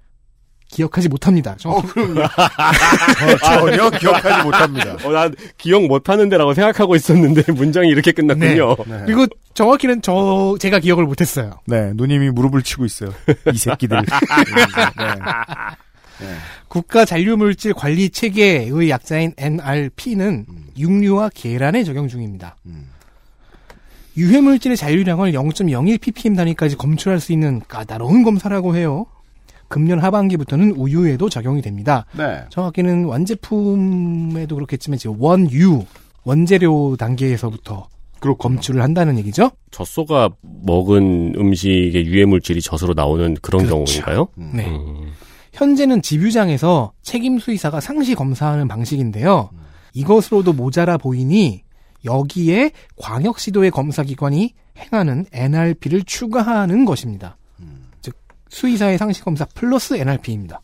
[0.70, 1.56] 기억하지 못합니다.
[1.58, 2.28] 정확히 그럼요.
[3.44, 4.98] 전혀 기억하지 못합니다.
[5.06, 8.76] 어, 난 기억 못하는데라고 생각하고 있었는데 문장이 이렇게 끝났군요.
[8.86, 9.04] 네.
[9.06, 11.60] 그리고 정확히는 저 제가 기억을 못했어요.
[11.66, 13.14] 네, 누님이 무릎을 치고 있어요.
[13.54, 14.02] 이 새끼들.
[16.20, 16.28] 네.
[16.68, 20.66] 국가 잔류물질 관리 체계의 약자인 NRP는 음.
[20.78, 22.58] 육류와 계란에 적용 중입니다.
[22.66, 22.90] 음.
[24.18, 29.06] 유해물질의 잔류량을 0.01 ppm 단위까지 검출할 수 있는 까다로운 검사라고 해요.
[29.68, 32.06] 금년 하반기부터는 우유에도 적용이 됩니다.
[32.18, 32.44] 네.
[32.50, 35.84] 정확히는 완제품에도 그렇겠지만 지금 원유
[36.24, 37.88] 원재료 단계에서부터
[38.20, 39.52] 검출을 한다는 얘기죠.
[39.72, 43.86] 젖소가 먹은 음식의 유해 물질이 젖으로 나오는 그런 그렇죠.
[43.86, 44.28] 경우인가요?
[44.54, 44.66] 네.
[44.66, 45.12] 음.
[45.54, 49.50] 현재는 집유장에서 책임 수의사가 상시 검사하는 방식인데요.
[49.94, 51.64] 이것으로도 모자라 보이니
[52.06, 57.38] 여기에 광역시도의 검사기관이 행하는 NRP를 추가하는 것입니다.
[58.02, 58.16] 즉
[58.50, 60.62] 수의사의 상시검사 플러스 NRP입니다.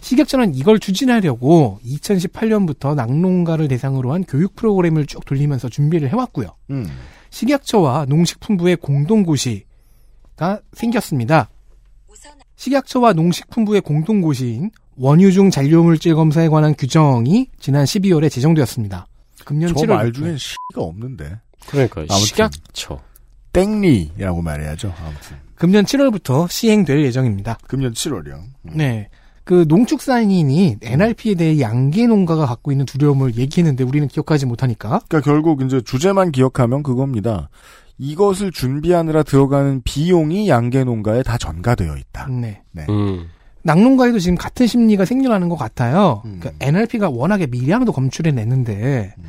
[0.00, 6.48] 식약처는 이걸 추진하려고 2018년부터 낙농가를 대상으로 한 교육 프로그램을 쭉 돌리면서 준비를 해왔고요.
[6.70, 6.86] 음.
[7.30, 11.50] 식약처와 농식품부의 공동고시가 생겼습니다.
[12.56, 19.06] 식약처와 농식품부의 공동고시인 원유중 잔류물질 검사에 관한 규정이 지난 12월에 제정되었습니다.
[19.44, 21.38] 금년 저 7월 말 중엔 시가 없는데.
[21.68, 22.18] 그러니까 아무튼.
[22.18, 23.00] 식약처.
[23.52, 24.92] 땡리라고 말해야죠.
[25.04, 25.36] 아무튼.
[25.56, 27.58] 금년 7월부터 시행될 예정입니다.
[27.66, 28.40] 금년 7월이요.
[28.62, 29.08] 네.
[29.44, 35.62] 그 농축산인이 NRP에 대해 양계 농가가 갖고 있는 두려움을 얘기했는데 우리는 기억하지 못하니까 그러니까 결국
[35.62, 37.50] 이제 주제만 기억하면 그겁니다.
[37.98, 42.28] 이것을 준비하느라 들어가는 비용이 양계 농가에 다 전가되어 있다.
[42.28, 42.62] 네.
[42.72, 42.86] 네.
[42.88, 43.28] 음.
[43.62, 46.22] 낙농가에도 지금 같은 심리가 생겨나는 것 같아요.
[46.24, 46.38] 음.
[46.40, 49.24] 그러니까 NRP가 워낙에 미량도 검출해 냈는데 음.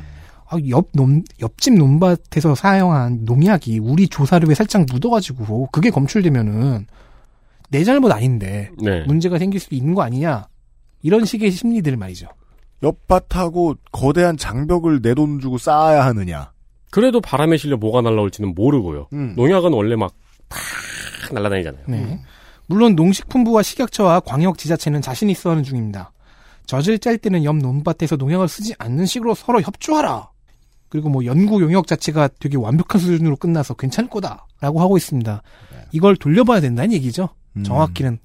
[0.48, 6.86] 아, 옆 논, 옆집 논밭에서 사용한 농약이 우리 조사료에 살짝 묻어가지고 그게 검출되면은
[7.70, 9.02] 내 잘못 아닌데 네.
[9.06, 10.46] 문제가 생길 수도 있는 거 아니냐
[11.02, 12.28] 이런 식의 심리들 말이죠.
[12.82, 16.52] 옆밭하고 거대한 장벽을 내 돈 주고 쌓아야 하느냐.
[16.90, 19.08] 그래도 바람에 실려 뭐가 날라올지는 모르고요.
[19.14, 19.32] 음.
[19.36, 20.18] 농약은 원래 막탁
[21.32, 21.84] 날아다니잖아요.
[21.86, 22.20] 네.
[22.72, 26.10] 물론 농식품부와 식약처와 광역지자체는 자신 있어 하는 중입니다.
[26.64, 30.30] 젖을 짤 때는 옆 논밭에서 농약을 쓰지 않는 식으로 서로 협조하라.
[30.88, 35.42] 그리고 뭐 연구 용역 자체가 되게 완벽한 수준으로 끝나서 괜찮을 거다라고 하고 있습니다.
[35.92, 37.28] 이걸 돌려봐야 된다는 얘기죠.
[37.58, 37.62] 음.
[37.62, 38.18] 정확히는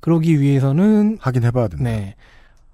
[0.00, 1.84] 그러기 위해서는 하긴 해봐야 된다.
[1.84, 2.16] 네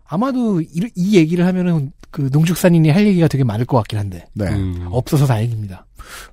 [0.07, 4.47] 아마도 이, 이 얘기를 하면은 그 농축산인이 할 얘기가 되게 많을 것 같긴 한데 네.
[4.47, 4.89] 음.
[4.91, 5.85] 없어서 다행입니다.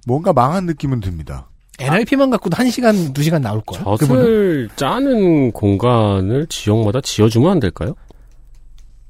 [0.08, 1.50] 뭔가 망한 느낌은 듭니다.
[1.86, 3.96] NRP만 갖고도 한 시간 두 시간 나올 거예요.
[3.98, 7.96] 젖을 짜는 공간을 지역마다 지어주면 안 될까요?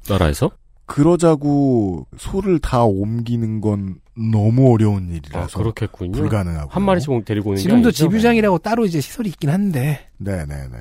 [0.09, 0.51] 나라에서?
[0.85, 6.11] 그러자고 소를 다 옮기는 건 너무 어려운 아, 일이라서 그렇겠군요.
[6.11, 7.91] 불가능하고 한 마리씩 데리고 오는 게 지금도 아니죠?
[7.91, 10.77] 지부장이라고 따로 이제 시설이 있긴 한데 네네네.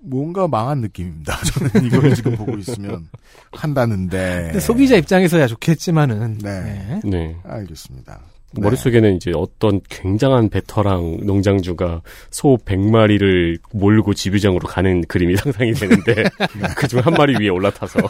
[0.00, 1.36] 뭔가 망한 느낌입니다.
[1.42, 3.08] 저는 이걸 지금 보고 있으면
[3.52, 4.42] 한다는데.
[4.46, 6.60] 근데 소비자 입장에서야 좋겠지만은 네.
[6.62, 7.00] 네.
[7.04, 7.36] 네.
[7.44, 8.20] 알겠습니다.
[8.60, 16.24] 머릿속에는 이제 어떤 굉장한 베터랑 농장주가 소 100마리를 몰고 지부장으로 가는 그림이 상상이 되는데
[16.76, 18.00] 그중 한 마리 위에 올라타서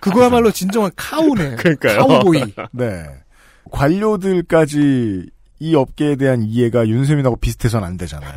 [0.00, 1.56] 그거야말로 진정한 카우네.
[1.56, 2.06] 그러니까요.
[2.06, 2.54] 카우보이.
[2.72, 3.04] 네.
[3.70, 5.26] 관료들까지
[5.62, 8.32] 이 업계에 대한 이해가 윤세민하고 비슷해서는 안 되잖아요.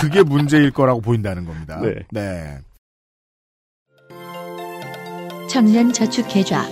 [0.00, 1.80] 그게 문제일 거라고 보인다는 겁니다.
[1.80, 1.94] 네.
[2.12, 2.58] 네.
[5.48, 6.64] 청년 저축 계좌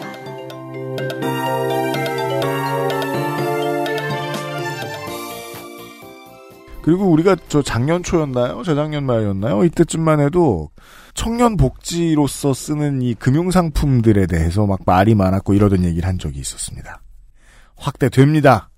[6.82, 8.62] 그리고 우리가 저 작년 초였나요?
[8.62, 9.64] 재작년 말이었나요?
[9.64, 10.70] 이때쯤만 해도
[11.14, 17.02] 청년 복지로서 쓰는 이 금융 상품들에 대해서 막 말이 많았고 이러던 얘기를 한 적이 있었습니다.
[17.76, 18.70] 확대됩니다.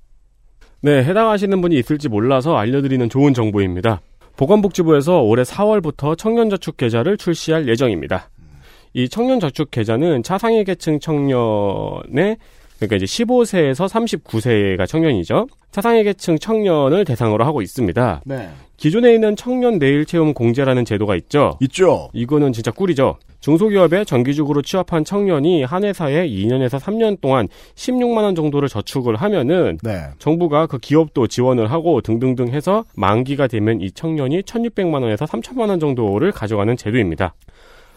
[0.80, 4.00] 네, 해당하시는 분이 있을지 몰라서 알려드리는 좋은 정보입니다.
[4.36, 8.30] 보건복지부에서 올해 4월부터 청년저축 계좌를 출시할 예정입니다.
[8.94, 12.36] 이 청년 저축 계좌는 차상위 계층 청년의
[12.78, 15.46] 그러니까 이제 15세에서 39세가 청년이죠.
[15.70, 18.22] 차상위 계층 청년을 대상으로 하고 있습니다.
[18.24, 18.50] 네.
[18.76, 21.56] 기존에 있는 청년 내일 채움 공제라는 제도가 있죠.
[21.60, 22.10] 있죠?
[22.12, 23.16] 이거는 진짜 꿀이죠.
[23.38, 30.02] 중소기업에 정기적으로 취업한 청년이 한 회사에 2년에서 3년 동안 16만 원 정도를 저축을 하면은 네.
[30.18, 35.78] 정부가 그 기업도 지원을 하고 등등등 해서 만기가 되면 이 청년이 1,600만 원에서 3천만 원
[35.80, 37.34] 정도를 가져가는 제도입니다.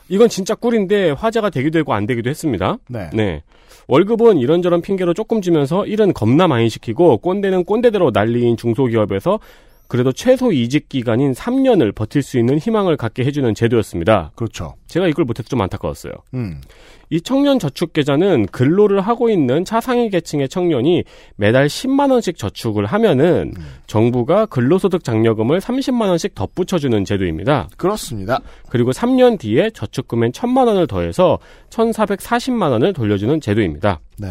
[0.09, 2.77] 이건 진짜 꿀인데 화제가 되기도 하고 안 되기도 했습니다.
[2.87, 3.09] 네.
[3.13, 3.43] 네.
[3.87, 9.39] 월급은 이런저런 핑계로 조금 주면서 일은 겁나 많이 시키고 꼰대는 꼰대대로 난리인 중소기업에서
[9.87, 14.31] 그래도 최소 이직 기간인 3년을 버틸 수 있는 희망을 갖게 해주는 제도였습니다.
[14.35, 14.75] 그렇죠.
[14.87, 16.13] 제가 이걸 못해서 좀 안타까웠어요.
[16.33, 16.61] 음.
[17.09, 21.03] 이 청년 저축 계좌는 근로를 하고 있는 차상위 계층의 청년이
[21.35, 23.53] 매달 10만 원씩 저축을 하면은
[23.87, 27.69] 정부가 근로소득 장려금을 30만 원씩 덧붙여 주는 제도입니다.
[27.77, 28.39] 그렇습니다.
[28.69, 31.39] 그리고 3년 뒤에 저축금엔 1000만 원을 더해서
[31.69, 33.99] 1440만 원을 돌려주는 제도입니다.
[34.17, 34.27] 네.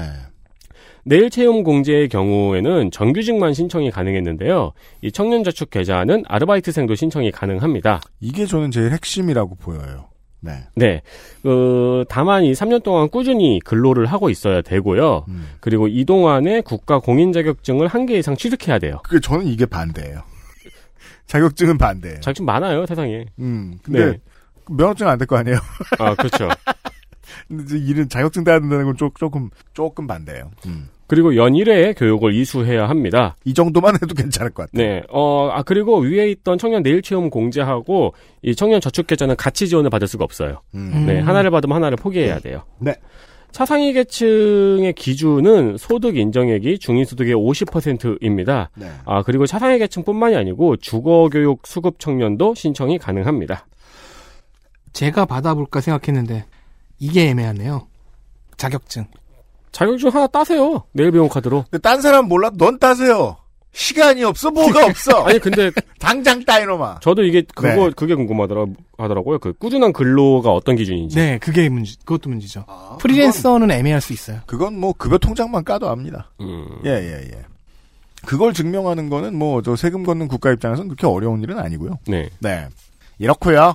[1.06, 4.72] 내일 채용 공제의 경우에는 정규직만 신청이 가능했는데요.
[5.02, 8.00] 이 청년 저축 계좌는 아르바이트생도 신청이 가능합니다.
[8.20, 10.13] 이게 저는 제일 핵심이라고 보여요.
[10.44, 10.64] 네.
[10.76, 11.02] 네.
[11.44, 15.24] 어, 다만 이 3년 동안 꾸준히 근로를 하고 있어야 되고요.
[15.28, 15.48] 음.
[15.60, 19.00] 그리고 이 동안에 국가 공인 자격증을 한 개 이상 취득해야 돼요.
[19.04, 20.22] 그 저는 이게 반대예요.
[21.26, 22.20] 자격증은 반대예요.
[22.20, 23.24] 자격증 많아요, 세상에.
[23.38, 23.78] 음.
[23.82, 24.18] 근데 네.
[24.70, 25.56] 면허증 안 될 거 아니에요.
[25.98, 26.48] 아, 그렇죠.
[27.50, 30.50] 일은 자격증 따야 된다는 건 조, 조금 조금 반대예요.
[30.66, 30.88] 음.
[31.06, 33.36] 그리고 연일에 교육을 이수해야 합니다.
[33.44, 34.88] 이 정도만 해도 괜찮을 것 같아요.
[34.88, 35.02] 네.
[35.10, 39.90] 어, 아, 그리고 위에 있던 청년 내일 체험 공제하고 이 청년 저축 계좌는 같이 지원을
[39.90, 40.62] 받을 수가 없어요.
[40.74, 41.04] 음.
[41.06, 41.20] 네.
[41.20, 42.64] 하나를 받으면 하나를 포기해야 돼요.
[42.78, 42.94] 네.
[43.52, 48.70] 차상위 계층의 기준은 소득 인정액이 중위소득의 50%입니다.
[48.74, 48.90] 네.
[49.04, 53.66] 아, 그리고 차상위 계층뿐만이 아니고 주거교육 수급 청년도 신청이 가능합니다.
[54.92, 56.46] 제가 받아볼까 생각했는데
[56.98, 57.86] 이게 애매하네요.
[58.56, 59.06] 자격증.
[59.72, 60.84] 자격증 하나 따세요.
[60.92, 61.64] 내일 배용 카드로.
[61.70, 62.50] 근데 딴 사람 몰라?
[62.56, 63.36] 넌 따세요.
[63.72, 65.24] 시간이 없어, 뭐가 없어.
[65.24, 67.00] 아니, 근데 당장 따 이놈아.
[67.00, 67.90] 저도 이게 그거 네.
[67.96, 68.66] 그게 궁금하더라
[68.98, 69.40] 하더라고요.
[69.40, 71.16] 그 꾸준한 근로가 어떤 기준인지.
[71.16, 71.94] 네, 그게 문제.
[72.04, 72.64] 그것도 문제죠.
[72.68, 74.38] 아, 프리랜서는 애매할 수 있어요.
[74.46, 76.30] 그건 뭐 급여 통장만 까도 압니다.
[76.40, 76.68] 음.
[76.84, 77.42] 예, 예, 예.
[78.24, 81.98] 그걸 증명하는 거는 뭐 저 세금 걷는 국가 입장에서는 그렇게 어려운 일은 아니고요.
[82.06, 82.30] 네.
[82.38, 82.68] 네.
[83.18, 83.74] 이렇고요.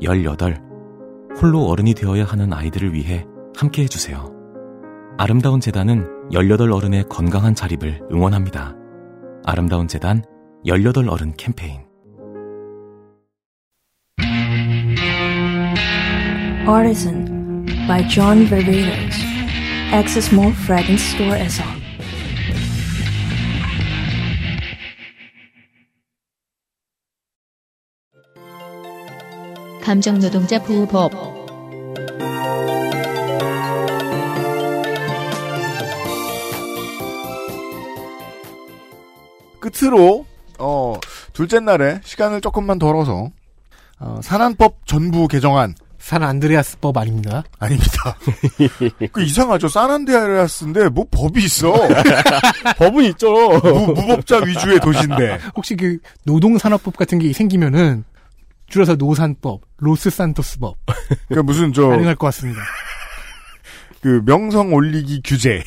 [0.00, 0.60] 18.
[1.40, 3.24] 홀로 어른이 되어야 하는 아이들을 위해
[3.56, 4.32] 함께 해주세요.
[5.18, 8.74] 아름다운 재단은 18 어른의 건강한 자립을 응원합니다.
[9.44, 10.22] 아름다운 재단
[10.64, 11.80] 18 어른 캠페인.
[16.68, 19.16] Artisan by John Barbados.
[19.92, 21.77] Access Mall Fragrance Store에서
[29.82, 31.38] 감정노동자 보호법
[39.60, 40.24] 끝으로
[40.58, 40.94] 어
[41.32, 43.30] 둘째 날에 시간을 조금만 덜어서
[44.00, 47.44] 어, 산안법 전부 개정안 산 안드레아스법 아닙니다.
[47.58, 48.16] 아닙니다.
[49.12, 49.68] 그 이상하죠.
[49.68, 51.72] 산안드레아스인데 뭐 법이 있어.
[52.78, 53.30] 법은 있죠.
[53.58, 55.38] 무, 무법자 위주의 도시인데.
[55.56, 58.04] 혹시 그 노동산업법 같은 게 생기면은
[58.68, 60.76] 줄여서 노산법, 로스산토스법
[61.28, 62.60] 그러니까 무슨 저 가능할 것 같습니다.
[64.00, 65.62] 그 명성 올리기 규제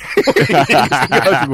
[0.47, 1.53] 생겨가지고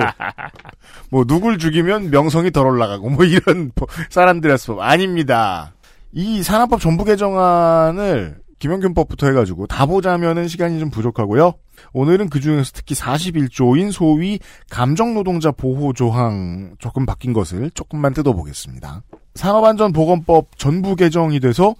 [1.09, 3.71] 뭐 누굴 죽이면 명성이 덜 올라가고 뭐 이런
[4.09, 5.73] 사람들이었어 아닙니다.
[6.11, 11.53] 이 산업법 전부 개정안을 김영균법부터 해가지고 다 보자면은 시간이 좀 부족하고요.
[11.93, 14.39] 오늘은 그 중에서 특히 41조인 소위
[14.69, 19.03] 감정노동자 보호 조항 조금 바뀐 것을 조금만 뜯어보겠습니다.
[19.37, 21.75] 산업안전보건법 전부 개정이 돼서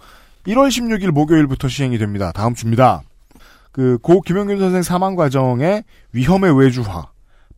[0.46, 2.32] 1월 16일 목요일부터 시행이 됩니다.
[2.32, 3.02] 다음 주입니다.
[3.72, 7.08] 그 고 김영균 선생 사망 과정의 위험의 외주화,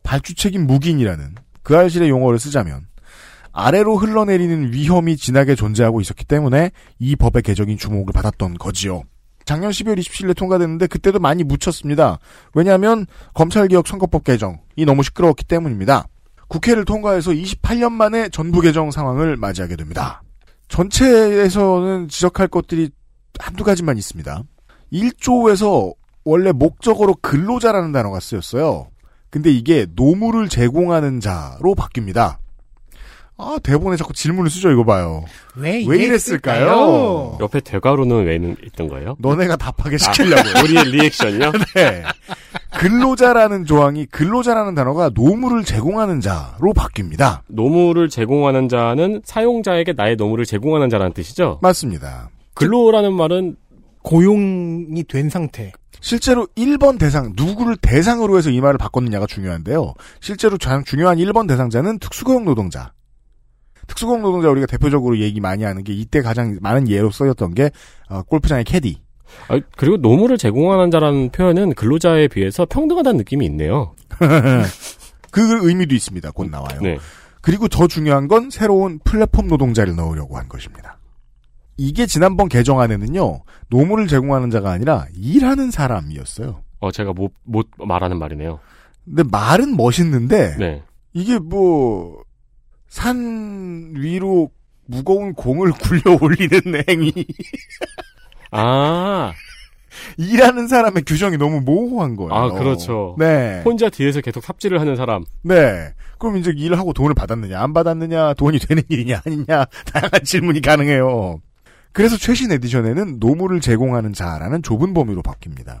[0.03, 2.87] 발주 책임 묵인이라는 그 알실의 용어를 쓰자면
[3.53, 9.03] 아래로 흘러내리는 위험이 진하게 존재하고 있었기 때문에 이 법의 개정이 주목을 받았던 거지요.
[9.45, 12.19] 작년 12월 27일에 통과됐는데 그때도 많이 묻혔습니다.
[12.53, 16.05] 왜냐하면 검찰개혁 선거법 개정이 너무 시끄러웠기 때문입니다.
[16.51, 20.21] 국회를 통과해서 28년 만에 전부 개정 상황을 맞이하게 됩니다.
[20.67, 22.89] 전체에서는 지적할 것들이
[23.39, 24.43] 한두 가지만 있습니다.
[24.91, 25.93] 1조에서
[26.25, 28.89] 원래 목적어로 근로자라는 단어가 쓰였어요.
[29.29, 32.35] 근데 이게 노무를 제공하는 자로 바뀝니다.
[33.37, 35.23] 아, 대본에 자꾸 질문을 쓰죠, 이거 봐요.
[35.55, 37.37] 왜, 왜 이랬을까요?
[37.39, 38.35] 옆에 대가로는 왜
[38.67, 39.15] 있던 거예요?
[39.19, 40.43] 너네가 답하게 시키려고.
[40.65, 41.51] 우리의 리액션이요?
[41.75, 42.03] 네.
[42.71, 47.41] 근로자라는 조항이 근로자라는 단어가 노무를 제공하는 자로 바뀝니다.
[47.47, 51.59] 노무를 제공하는 자는 사용자에게 나의 노무를 제공하는 자라는 뜻이죠?
[51.61, 52.29] 맞습니다.
[52.55, 53.57] 근로라는 말은
[54.03, 55.71] 고용이 된 상태.
[55.99, 59.93] 실제로 1번 대상, 누구를 대상으로 해서 이 말을 바꿨느냐가 중요한데요.
[60.19, 62.93] 실제로 가장 중요한 1번 대상자는 특수고용 노동자.
[63.87, 67.69] 특수고용 노동자 우리가 대표적으로 얘기 많이 하는 게 이때 가장 많은 예로 써졌던 게
[68.09, 69.01] 어, 골프장의 캐디.
[69.47, 73.95] 아, 그리고 노무를 제공하는 자라는 표현은 근로자에 비해서 평등하다는 느낌이 있네요.
[75.31, 76.31] 그 의미도 있습니다.
[76.31, 76.79] 곧 나와요.
[76.81, 76.97] 네.
[77.41, 80.97] 그리고 더 중요한 건 새로운 플랫폼 노동자를 넣으려고 한 것입니다.
[81.77, 86.61] 이게 지난번 개정안에는요, 노무를 제공하는 자가 아니라 일하는 사람이었어요.
[86.79, 88.59] 어, 제가 못, 못 말하는 말이네요.
[89.05, 90.83] 근데 말은 멋있는데, 네.
[91.13, 92.23] 이게 뭐,
[92.87, 94.51] 산 위로
[94.85, 97.11] 무거운 공을 굴려 올리는 행위.
[98.51, 99.33] 아,
[100.17, 102.33] 일하는 사람의 규정이 너무 모호한 거예요.
[102.33, 103.15] 아, 그렇죠.
[103.17, 103.61] 네.
[103.65, 105.23] 혼자 뒤에서 계속 삽질을 하는 사람.
[105.41, 105.93] 네.
[106.17, 111.41] 그럼 이제 일을 하고 돈을 받았느냐, 안 받았느냐, 돈이 되는 일이냐, 아니냐, 다양한 질문이 가능해요.
[111.93, 115.79] 그래서 최신 edition에는 노무를 제공하는 자라는 좁은 범위로 바뀝니다.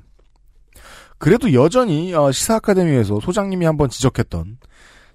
[1.17, 4.57] 그래도 여전히 어, 시사 아카데미에서 소장님이 한번 지적했던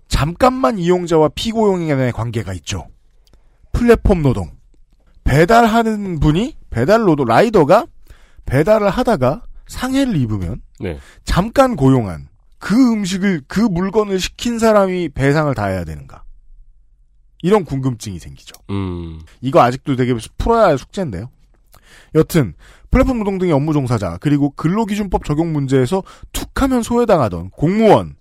[0.08, 2.86] 잠깐만 이용자와 피고용에 대한 관계가 있죠.
[3.72, 4.52] 플랫폼 노동.
[5.24, 7.86] 배달하는 분이 배달 노동 라이더가
[8.44, 10.98] 배달을 하다가 상해를 입으면 네.
[11.24, 16.24] 잠깐 고용한 그 음식을 그 물건을 시킨 사람이 배상을 다 해야 되는가?
[17.42, 18.54] 이런 궁금증이 생기죠.
[18.70, 19.20] 음.
[19.40, 21.30] 이거 아직도 되게 풀어야 할 숙제인데요.
[22.14, 22.54] 여튼
[22.90, 26.02] 플랫폼 노동 등의 업무 종사자 그리고 근로기준법 적용 문제에서
[26.32, 28.14] 툭하면 소외당하던 공무원을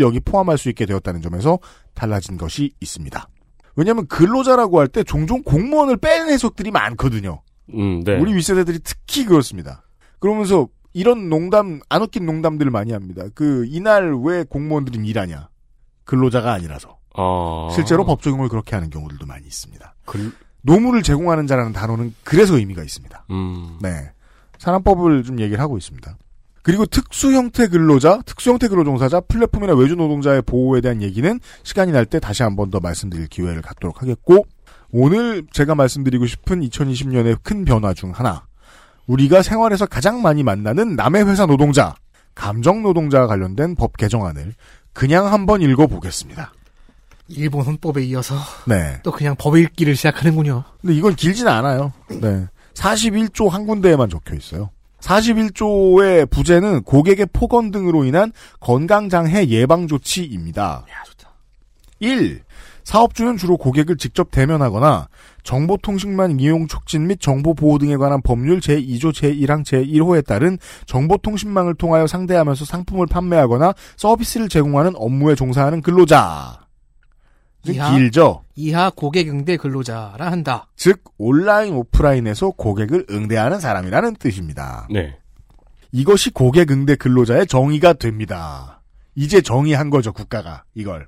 [0.00, 1.58] 여기 포함할 수 있게 되었다는 점에서
[1.94, 3.28] 달라진 것이 있습니다.
[3.76, 7.40] 왜냐하면 근로자라고 할 때 종종 공무원을 빼는 해석들이 많거든요.
[7.74, 8.18] 음, 네.
[8.18, 9.82] 우리 윗세대들이 특히 그렇습니다.
[10.18, 13.24] 그러면서 이런 농담 안 웃긴 농담들을 많이 합니다.
[13.34, 15.48] 그 이날 왜 공무원들은 일하냐?
[16.04, 16.98] 근로자가 아니라서.
[17.16, 17.68] 어.
[17.74, 19.94] 실제로 법 적용을 그렇게 하는 경우들도 많이 있습니다.
[20.06, 20.32] 글...
[20.62, 23.26] 노무를 제공하는 자라는 단어는 그래서 의미가 있습니다.
[23.30, 23.78] 음.
[23.80, 24.10] 네.
[24.58, 26.16] 산업법을 좀 얘기를 하고 있습니다.
[26.62, 32.04] 그리고 특수 형태 근로자, 특수 형태 근로종사자, 플랫폼이나 외주 노동자의 보호에 대한 얘기는 시간이 날
[32.06, 34.44] 때 다시 한 번 더 말씀드릴 기회를 갖도록 하겠고,
[34.90, 38.46] 오늘 제가 말씀드리고 싶은 2020년의 큰 변화 중 하나.
[39.06, 41.94] 우리가 생활에서 가장 많이 만나는 남의 회사 노동자,
[42.34, 44.54] 감정 노동자와 관련된 법 개정안을
[44.92, 46.52] 그냥 한번 읽어보겠습니다.
[47.28, 48.36] 일본 헌법에 이어서
[48.66, 49.00] 네.
[49.02, 50.64] 또 그냥 법 읽기를 시작하는군요.
[50.80, 51.92] 근데 이건 길진 않아요.
[52.08, 52.46] 네.
[52.74, 54.70] 41조 한 군데에만 적혀 있어요.
[55.00, 60.84] 41조의 부제는 고객의 폭언 등으로 인한 건강장애 예방조치입니다.
[60.90, 61.30] 야, 좋다.
[62.00, 62.42] 1.
[62.88, 65.08] 사업주는 주로 고객을 직접 대면하거나
[65.42, 72.64] 정보통신망 이용 촉진 및 정보보호 등에 관한 법률 제2조 제1항 제1호에 따른 정보통신망을 통하여 상대하면서
[72.64, 76.62] 상품을 판매하거나 서비스를 제공하는 업무에 종사하는 근로자.
[77.62, 77.94] 즉 이하?
[77.94, 78.44] 길죠.
[78.54, 80.68] 이하 고객 응대 근로자라 한다.
[80.74, 84.88] 즉 온라인 오프라인에서 고객을 응대하는 사람이라는 뜻입니다.
[84.90, 85.18] 네.
[85.92, 88.80] 이것이 고객 응대 근로자의 정의가 됩니다.
[89.14, 91.06] 이제 정의한 거죠 국가가 이걸.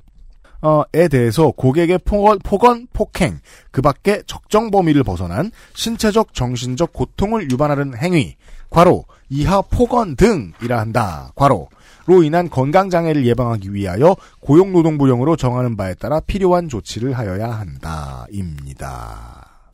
[0.62, 3.40] 어, 에 대해서 고객의 폭언, 폭언, 폭행,
[3.70, 8.36] 그 밖에 적정 범위를 벗어난 신체적, 정신적 고통을 유발하는 행위,
[8.68, 11.32] 과로, 이하 폭언 등이라 한다.
[11.34, 11.68] 과로
[12.06, 18.26] 로 인한 건강장애를 예방하기 위하여 고용노동부령으로 정하는 바에 따라 필요한 조치를 하여야 한다.
[18.30, 19.70] 입니다.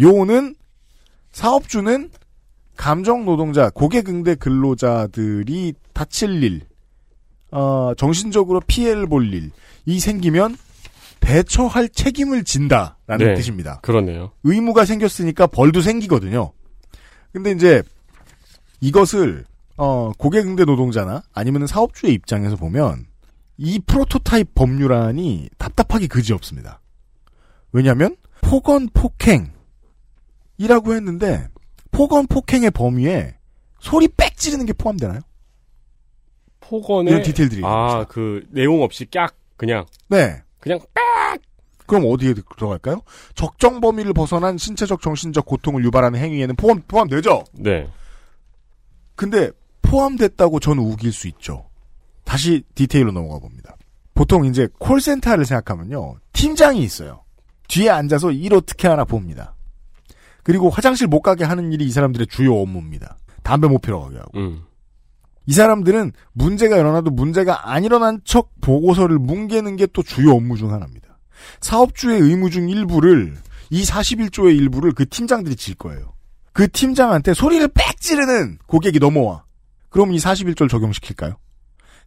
[0.00, 0.54] 요는
[1.32, 2.10] 사업주는
[2.76, 6.62] 감정 노동자, 고객응대 근로자들이 다칠 일,
[7.50, 9.50] 어, 정신적으로 피해를 볼 일,
[9.84, 10.56] 이 생기면
[11.20, 13.34] 대처할 책임을 진다라는 네.
[13.34, 13.80] 뜻입니다.
[13.82, 14.32] 그러네요.
[14.42, 16.52] 의무가 생겼으니까 벌도 생기거든요.
[17.32, 17.82] 근데 이제
[18.80, 19.44] 이것을
[19.76, 23.06] 어, 고객응대 노동자나 아니면 사업주의 입장에서 보면
[23.56, 26.80] 이 프로토타입 법률안이 답답하기 그지 없습니다.
[27.72, 29.52] 왜냐하면 폭언 폭행이라고
[30.94, 31.48] 했는데
[31.92, 33.36] 폭언 폭행의 범위에
[33.80, 35.20] 소리 빽 지르는 게 포함되나요?
[36.60, 40.42] 폭언에 이런 디테일들이 아, 그 내용 없이 깍 그냥 네.
[40.58, 40.80] 그냥
[41.86, 43.02] 그럼 어디에 들어갈까요?
[43.36, 47.44] 적정 범위를 벗어난 신체적 정신적 고통을 유발하는 행위에는 포함 포함되죠.
[47.52, 47.88] 네.
[49.14, 49.52] 근데
[49.82, 51.68] 포함됐다고 저는 우길 수 있죠.
[52.24, 53.76] 다시 디테일로 넘어가 봅니다.
[54.14, 56.16] 보통 이제 콜센터를 생각하면요.
[56.32, 57.22] 팀장이 있어요.
[57.68, 59.54] 뒤에 앉아서 일 어떻게 하나 봅니다.
[60.42, 63.16] 그리고 화장실 못 가게 하는 일이 이 사람들의 주요 업무입니다.
[63.44, 64.40] 담배 못 피러 가게 하고.
[64.40, 64.64] 음.
[65.46, 70.72] 이 사람들은 문제가 일어나도 문제가 안 일어난 척 보고서를 뭉개는 게 또 주요 업무 중
[70.72, 71.18] 하나입니다.
[71.60, 73.36] 사업주의 의무 중 일부를
[73.70, 76.12] 이 41조의 일부를 그 팀장들이 질 거예요.
[76.52, 79.44] 그 팀장한테 소리를 빽 지르는 고객이 넘어와.
[79.88, 81.36] 그럼 이 41조를 적용시킬까요?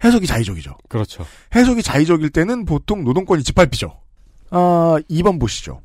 [0.04, 0.78] 해석이 자의적이죠.
[0.90, 1.26] 그렇죠.
[1.56, 3.98] 해석이 자의적일 때는 보통 노동권이 짓밟히죠.
[4.52, 5.82] 아, 2번 보시죠.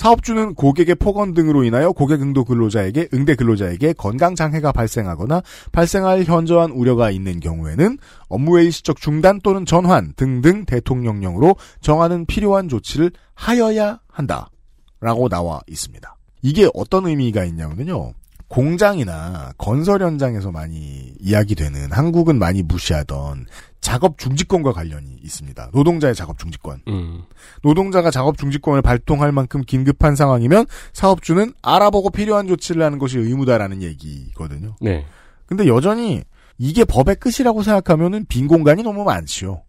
[0.00, 5.42] 사업주는 고객의 폭언 등으로 인하여 고객 응도 근로자에게 응대 근로자에게 건강 장애가 발생하거나
[5.72, 7.98] 발생할 현저한 우려가 있는 경우에는
[8.30, 16.16] 업무의 일시적 중단 또는 전환 등등 대통령령으로 정하는 필요한 조치를 하여야 한다라고 나와 있습니다.
[16.40, 18.14] 이게 어떤 의미가 있냐면요.
[18.48, 23.44] 공장이나 건설 현장에서 많이 이야기되는 한국은 많이 무시하던
[23.80, 25.70] 작업 중지권과 관련이 있습니다.
[25.72, 26.82] 노동자의 작업 중지권.
[26.88, 27.22] 음.
[27.62, 34.76] 노동자가 작업 중지권을 발동할 만큼 긴급한 상황이면 사업주는 알아보고 필요한 조치를 하는 것이 의무다라는 얘기거든요.
[34.80, 35.06] 네.
[35.46, 36.22] 근데 여전히
[36.58, 39.62] 이게 법의 끝이라고 생각하면은 빈 공간이 너무 많지요.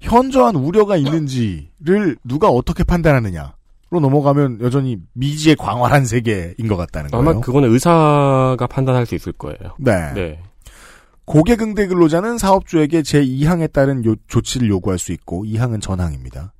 [0.00, 3.54] 현저한 우려가 있는지를 누가 어떻게 판단하느냐
[3.90, 7.30] 로 넘어가면 여전히 미지의 광활한 세계인 것 같다는 거예요.
[7.30, 9.56] 아마 그거는 의사가 판단할 수 있을 거예요.
[9.78, 10.12] 네.
[10.12, 10.42] 네.
[11.28, 16.54] 고객 응대 근로자는 사업주에게 제2항에 따른 요- 조치를 요구할 수 있고 2항은 전항입니다.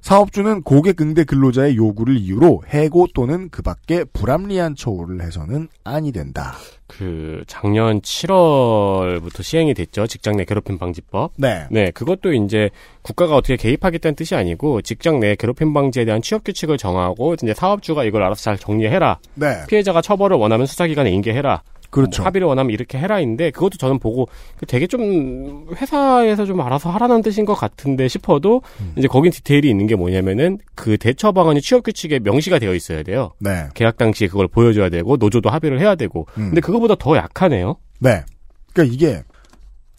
[0.00, 6.54] 사업주는 고객 응대 근로자의 요구를 이유로 해고 또는 그 밖에 불합리한 처우를 해서는 아니 된다.
[6.86, 10.06] 그 작년 7월부터 시행이 됐죠.
[10.06, 11.32] 직장 내 괴롭힘 방지법.
[11.36, 11.66] 네.
[11.72, 12.70] 네, 그것도 이제
[13.02, 18.04] 국가가 어떻게 개입하겠다는 뜻이 아니고 직장 내 괴롭힘 방지에 대한 취업 규칙을 정하고 이제 사업주가
[18.04, 19.18] 이걸 알아서 잘 정리해라.
[19.34, 19.64] 네.
[19.68, 21.62] 피해자가 처벌을 원하면 수사기관에 인계해라.
[21.92, 22.22] 그렇죠.
[22.22, 24.26] 뭐 합의를 원하면 이렇게 해라인데 그것도 저는 보고
[24.56, 28.94] 그 되게 좀 회사에서 좀 알아서 하라는 뜻인 것 같은데 싶어도 음.
[28.96, 33.32] 이제 거긴 디테일이 있는 게 뭐냐면은 그 대처 방안이 취업 규칙에 명시가 되어 있어야 돼요.
[33.38, 33.68] 네.
[33.74, 36.26] 계약 당시에 그걸 보여줘야 되고 노조도 합의를 해야 되고.
[36.38, 36.46] 음.
[36.46, 37.76] 근데 그거보다 더 약하네요.
[37.98, 38.24] 네.
[38.72, 39.22] 그러니까 이게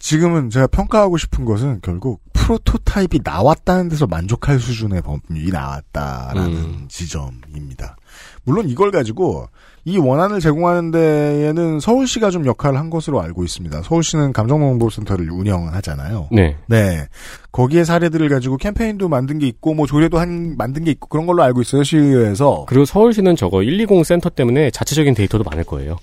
[0.00, 6.86] 지금은 제가 평가하고 싶은 것은 결국 프로토타입이 나왔다는 데서 만족할 수준의 법률이 나왔다라는 음.
[6.88, 7.96] 지점입니다.
[8.42, 9.46] 물론 이걸 가지고
[9.86, 13.82] 이 원안을 제공하는 데에는 서울시가 좀 역할을 한 것으로 알고 있습니다.
[13.82, 16.28] 서울시는 감정농보센터를 운영하잖아요.
[16.32, 16.56] 네.
[16.66, 17.06] 네.
[17.52, 21.42] 거기에 사례들을 가지고 캠페인도 만든 게 있고 뭐 조례도 한 만든 게 있고 그런 걸로
[21.42, 21.82] 알고 있어요.
[21.84, 22.64] 시의회에서.
[22.66, 25.98] 그리고 서울시는 저거 120 센터 때문에 자체적인 데이터도 많을 거예요.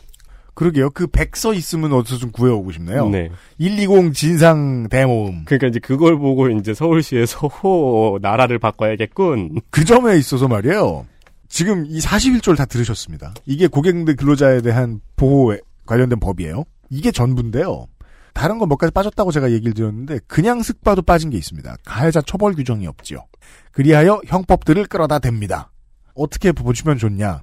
[0.53, 0.91] 그러게요.
[0.91, 3.09] 그 백서 있으면 어디서 좀 구해오고 싶네요.
[3.09, 3.31] 네.
[3.57, 5.45] 120 진상 대모음.
[5.45, 9.61] 그러니까 이제 그걸 보고 이제 서울시에서 호 나라를 바꿔야겠군.
[9.71, 11.05] 그 점에 있어서 말이에요.
[11.51, 13.33] 지금 이 41조를 다 들으셨습니다.
[13.45, 16.63] 이게 고객들 근로자에 대한 보호에 관련된 법이에요.
[16.89, 17.87] 이게 전부인데요.
[18.33, 21.75] 다른 건 몇 가지 빠졌다고 제가 얘기를 드렸는데 그냥 습과도 빠진 게 있습니다.
[21.83, 23.25] 가해자 처벌 규정이 없지요.
[23.73, 25.67] 그리하여 형법들을 끌어다 댑니다.
[26.15, 27.41] 어떻게 보시면 좋냐.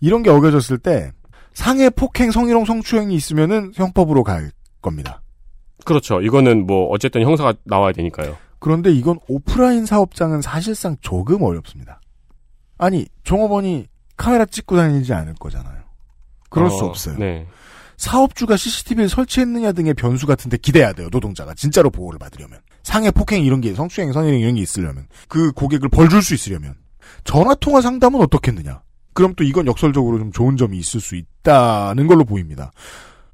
[0.00, 1.12] 이런 게 어겨졌을 때
[1.54, 4.50] 상해 폭행 성희롱 성추행이 있으면은 형법으로 갈
[4.82, 5.22] 겁니다.
[5.84, 6.20] 그렇죠.
[6.20, 8.36] 이거는 뭐 어쨌든 형사가 나와야 되니까요.
[8.58, 12.00] 그런데 이건 오프라인 사업장은 사실상 조금 어렵습니다.
[12.78, 15.78] 아니, 종업원이 카메라 찍고 다니지 않을 거잖아요.
[16.50, 17.16] 그럴 수 어, 없어요.
[17.18, 17.46] 네.
[17.96, 21.52] 사업주가 CCTV를 설치했느냐 등의 변수 같은데 기대해야 돼요, 노동자가.
[21.54, 22.60] 진짜로 보호를 받으려면.
[22.84, 25.06] 상해, 폭행 이런 게, 성추행, 성희롱 이런 게 있으려면.
[25.28, 26.74] 그 고객을 벌 줄 수 있으려면.
[27.24, 28.82] 전화 통화 상담은 어떻겠느냐.
[29.14, 32.70] 그럼 또 이건 역설적으로 좀 좋은 점이 있을 수 있다는 걸로 보입니다.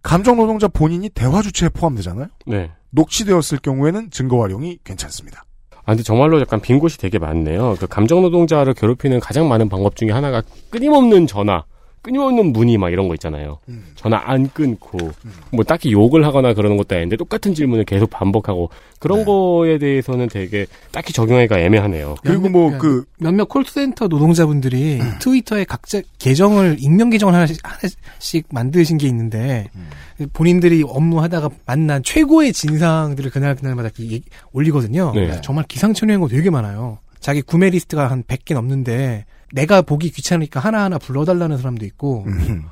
[0.03, 2.28] 감정 노동자 본인이 대화 주체에 포함되잖아요.
[2.47, 2.70] 네.
[2.90, 5.45] 녹취되었을 경우에는 증거 활용이 괜찮습니다.
[5.87, 7.76] 아, 근데 정말로 약간 빈 곳이 되게 많네요.
[7.78, 11.64] 그 감정 노동자를 괴롭히는 가장 많은 방법 중에 하나가 끊임없는 전화,
[12.05, 13.59] 끊임없는 문의 막 이런 거 있잖아요.
[13.68, 13.82] 음.
[13.96, 14.98] 전화 안 끊고
[15.50, 18.68] 뭐 딱히 욕을 하거나 그러는 것도 아닌데 똑같은 질문을 계속 반복하고
[19.00, 19.24] 그런 네.
[19.24, 22.16] 거에 대해서는 되게 딱히 적용하기가 애매하네요.
[22.22, 25.12] 그리고 뭐 그 몇몇 콜센터 노동자분들이 음.
[25.20, 29.88] 트위터에 각자 계정을 익명 계정을 하나씩, 하나씩 만드신 게 있는데 음.
[30.32, 33.88] 본인들이 업무하다가 만난 최고의 진상들을 그날 그날마다
[34.52, 35.12] 올리거든요.
[35.14, 35.40] 네.
[35.42, 36.98] 정말 기상천외한 거 되게 많아요.
[37.20, 39.24] 자기 구매 리스트가 한 100개 넘는데
[39.55, 42.64] 내가 보기 귀찮으니까 하나하나 불러달라는 사람도 있고 음.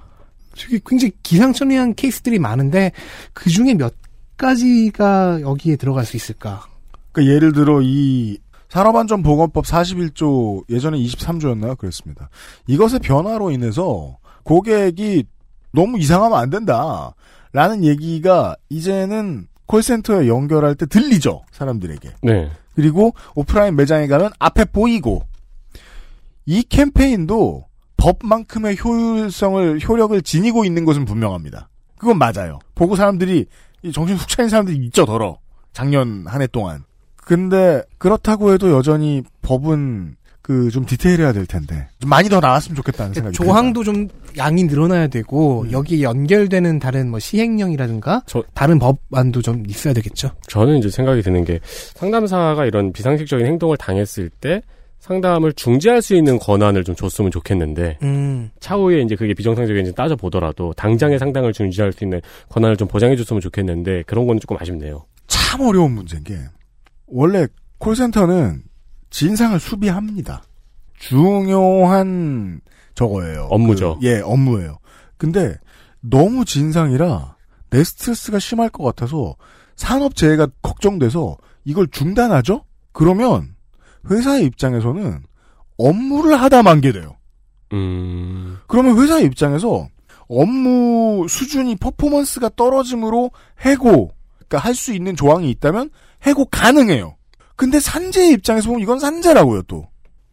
[0.57, 2.93] 되게 굉장히 기상천외한 케이스들이 많은데
[3.33, 3.95] 그 중에 몇
[4.37, 6.67] 가지가 여기에 들어갈 수 있을까?
[7.13, 11.79] 그러니까 예를 들어 이 산업안전보건법 41조 예전에 23조였나요?
[11.79, 12.29] 그랬습니다.
[12.67, 15.25] 이것의 변화로 인해서 고객이
[15.73, 17.15] 너무 이상하면 안 된다.
[17.53, 21.45] 라는 얘기가 이제는 콜센터에 연결할 때 들리죠.
[21.53, 22.11] 사람들에게.
[22.23, 22.51] 네.
[22.75, 25.25] 그리고 오프라인 매장에 가면 앞에 보이고
[26.47, 27.67] 이 캠페인도
[27.97, 31.69] 법만큼의 효율성을 효력을 지니고 있는 것은 분명합니다.
[31.99, 32.59] 그건 맞아요.
[32.75, 33.47] 보고 사람들이
[33.83, 35.39] 이 정신 훅 차린 사람들이 있죠, 더러.
[35.73, 36.85] 작년 한 해 동안.
[37.17, 43.15] 근데 그렇다고 해도 여전히 법은 그 좀 디테일해야 될 텐데 좀 많이 더 나왔으면 좋겠다는
[43.15, 43.37] 생각이.
[43.37, 45.71] 조항도 좀 양이 늘어나야 되고 음.
[45.71, 50.33] 여기에 연결되는 다른 뭐 시행령이라든가 저- 다른 법안도 좀 있어야 되겠죠.
[50.49, 51.61] 저는 이제 생각이 드는 게
[51.95, 54.63] 상담사가 이런 비상식적인 행동을 당했을 때
[55.03, 58.51] 상담을 중지할 수 있는 권한을 좀 줬으면 좋겠는데 음.
[58.61, 63.41] 차후에 이제 그게 비정상적인지 따져 보더라도 당장의 상담을 중지할 수 있는 권한을 좀 보장해 줬으면
[63.41, 65.05] 좋겠는데 그런 건 조금 아쉽네요.
[65.27, 66.39] 참 어려운 문제인 게
[67.09, 67.49] 원래
[67.79, 68.63] 콜센터는
[69.11, 70.45] 진상을 수비합니다.
[71.01, 72.61] 중요한
[72.95, 73.49] 저거예요.
[73.51, 73.99] 업무죠.
[73.99, 74.79] 그, 예, 업무예요.
[75.17, 75.57] 근데
[76.01, 77.35] 너무 진상이라
[77.71, 79.35] 내 스트레스가 심할 것 같아서
[79.75, 82.65] 산업재해가 걱정돼서 이걸 중단하죠?
[82.93, 83.52] 그러면
[84.11, 85.23] 회사의 입장에서는
[85.79, 87.17] 업무를 하다 만게 돼요.
[87.73, 89.89] 음, 그러면 회사의 입장에서
[90.29, 93.31] 업무 수준이 퍼포먼스가 떨어짐으로
[93.65, 94.13] 해고,
[94.49, 95.91] 그러니까 할 수 있는 조항이 있다면
[96.27, 97.17] 해고 가능해요.
[97.57, 99.87] 근데 산재의 입장에서 보면 이건 산재라고요, 또.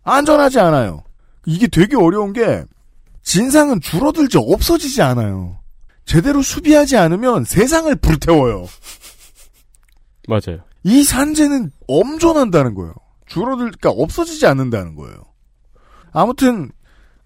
[0.03, 1.03] 안전하지 않아요.
[1.45, 2.63] 이게 되게 어려운 게
[3.24, 5.57] 진상은 줄어들지 없어지지 않아요.
[6.05, 8.65] 제대로 수비하지 않으면 세상을 불태워요.
[10.28, 10.59] 맞아요.
[10.84, 12.93] 이 산재는 엄존한다는 거예요.
[13.30, 15.24] 줄어들, 그러니까 없어지지 않는다는 거예요.
[16.12, 16.72] 아무튼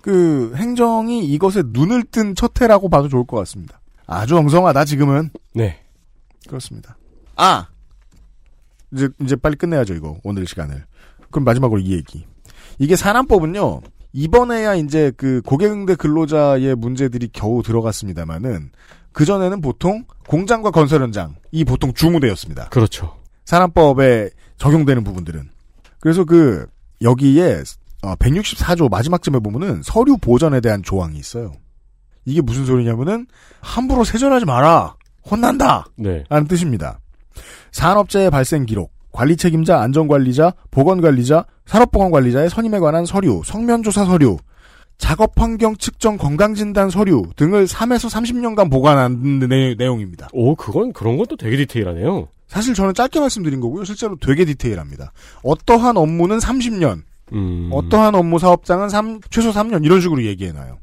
[0.01, 3.79] 그 행정이 이것에 눈을 뜬 첫 해라고 봐도 좋을 것 같습니다.
[4.05, 5.81] 아주 엉성하다 지금은 네.
[6.47, 6.97] 그렇습니다.
[7.35, 7.67] 아
[8.93, 10.85] 이제 이제 빨리 끝내야죠 이거 오늘 시간을.
[11.31, 12.25] 그럼 마지막으로 이 얘기.
[12.79, 13.81] 이게 산안법은요
[14.11, 18.71] 이번에야 이제 그 고객응대 근로자의 문제들이 겨우 들어갔습니다만은
[19.13, 22.69] 그 전에는 보통 공장과 건설 현장 이 보통 주무대였습니다.
[22.69, 23.17] 그렇죠.
[23.45, 25.49] 산안법에 적용되는 부분들은.
[26.03, 26.67] 그래서 그,
[27.01, 27.63] 여기에,
[28.01, 31.53] 어, 164조 마지막쯤에 보면은 서류 보전에 대한 조항이 있어요.
[32.25, 33.25] 이게 무슨 소리냐면은
[33.61, 34.97] 함부로 세전하지 마라.
[35.31, 35.85] 혼난다.
[35.95, 36.25] 네.
[36.27, 36.99] 라는 뜻입니다.
[37.71, 44.37] 산업재해 발생 기록, 관리 책임자, 안전관리자, 보건관리자, 산업보건관리자의 선임에 관한 서류, 성면조사 서류,
[44.97, 50.27] 작업 환경 측정 건강진단 서류 등을 3에서 30년간 보관하는 내, 내용입니다.
[50.33, 52.27] 오, 그건 그런 것도 되게 디테일하네요.
[52.53, 53.83] 사실 저는 짧게 말씀드린 거고요.
[53.83, 55.11] 실제로 되게 디테일합니다.
[55.41, 57.01] 어떠한 업무는 30년,
[57.33, 57.69] 음.
[57.73, 60.77] 어떠한 업무 사업장은 3, 최소 3년 이런 식으로 얘기해놔요.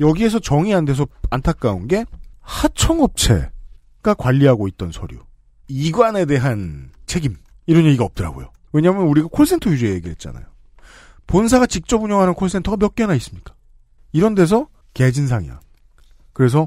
[0.00, 2.04] 여기에서 정이 안 돼서 안타까운 게
[2.40, 5.20] 하청업체가 관리하고 있던 서류,
[5.68, 7.36] 이관에 대한 책임
[7.66, 8.50] 이런 얘기가 없더라고요.
[8.72, 10.44] 왜냐하면 우리가 콜센터 위주의 얘기를 했잖아요.
[11.28, 13.54] 본사가 직접 운영하는 콜센터가 몇 개나 있습니까?
[14.12, 15.60] 이런 데서 개진상이야.
[16.32, 16.66] 그래서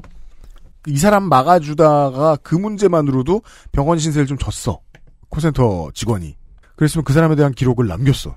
[0.86, 4.80] 이 사람 막아주다가 그 문제만으로도 병원 신세를 좀 졌어.
[5.28, 6.36] 콜센터 직원이.
[6.76, 8.36] 그랬으면 그 사람에 대한 기록을 남겼어.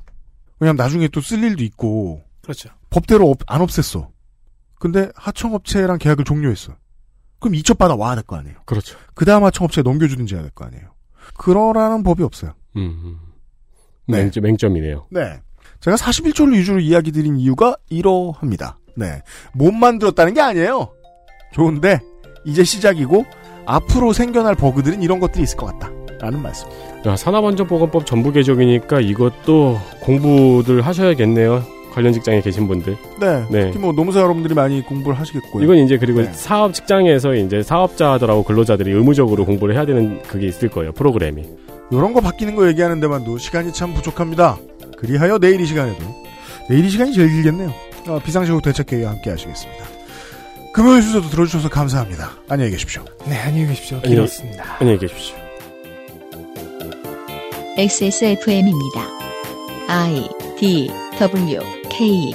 [0.60, 2.70] 왜냐면 나중에 또 쓸 일도 있고 그렇죠.
[2.90, 4.08] 법대로 없- 안 없앴어.
[4.80, 6.74] 근데 하청업체랑 계약을 종료했어.
[7.40, 8.58] 그럼 이첩받아 와야 될 거 아니에요.
[8.66, 8.98] 그렇죠.
[9.14, 10.92] 그 다음 하청업체에 넘겨주든지 해야 될 거 아니에요.
[11.38, 12.54] 그러라는 법이 없어요.
[12.78, 13.18] 음.
[14.08, 14.18] 네.
[14.24, 15.08] 맹점, 맹점이네요.
[15.12, 15.40] 네.
[15.80, 18.80] 제가 41조를 위주로 이야기 드린 이유가 이러합니다.
[18.98, 19.22] 네.
[19.54, 20.92] 못 만들었다는 게 아니에요.
[21.54, 22.00] 좋은데,
[22.46, 23.26] 이제 시작이고,
[23.66, 25.92] 앞으로 생겨날 버그들은 이런 것들이 있을 것 같다.
[26.20, 26.68] 라는 말씀.
[27.06, 31.64] 야, 산업안전보건법 전부 개정이니까 이것도 공부들 하셔야겠네요.
[31.92, 32.96] 관련 직장에 계신 분들.
[33.20, 33.46] 네.
[33.50, 33.66] 네.
[33.66, 35.64] 특히 뭐 노무사 여러분들이 많이 공부를 하시겠고요.
[35.64, 36.32] 이건 이제 그리고 네.
[36.32, 40.94] 사업 직장에서 이제 사업자들하고 근로자들이 의무적으로 공부를 해야 되는 그게 있을 거예요.
[40.94, 41.44] 프로그램이.
[41.92, 44.58] 이런 거 바뀌는 거 얘기하는 데만도 시간이 참 부족합니다.
[44.98, 46.04] 그리하여 내일 이 시간에도
[46.70, 47.74] 내일 이 시간이 제일 길겠네요.
[48.08, 49.91] 어, 비상시국 대책회의와 함께 하시겠습니다.
[50.74, 52.32] 금요일 순서도 들어주셔서 감사합니다.
[52.48, 53.04] 안녕히 계십시오.
[53.26, 53.98] 네, 안녕히 계십시오.
[53.98, 54.78] 안녕히- 길었습니다.
[54.80, 55.36] 안녕히 계십시오.
[57.78, 59.02] XSFM입니다.
[59.88, 61.60] I D W
[61.90, 62.34] K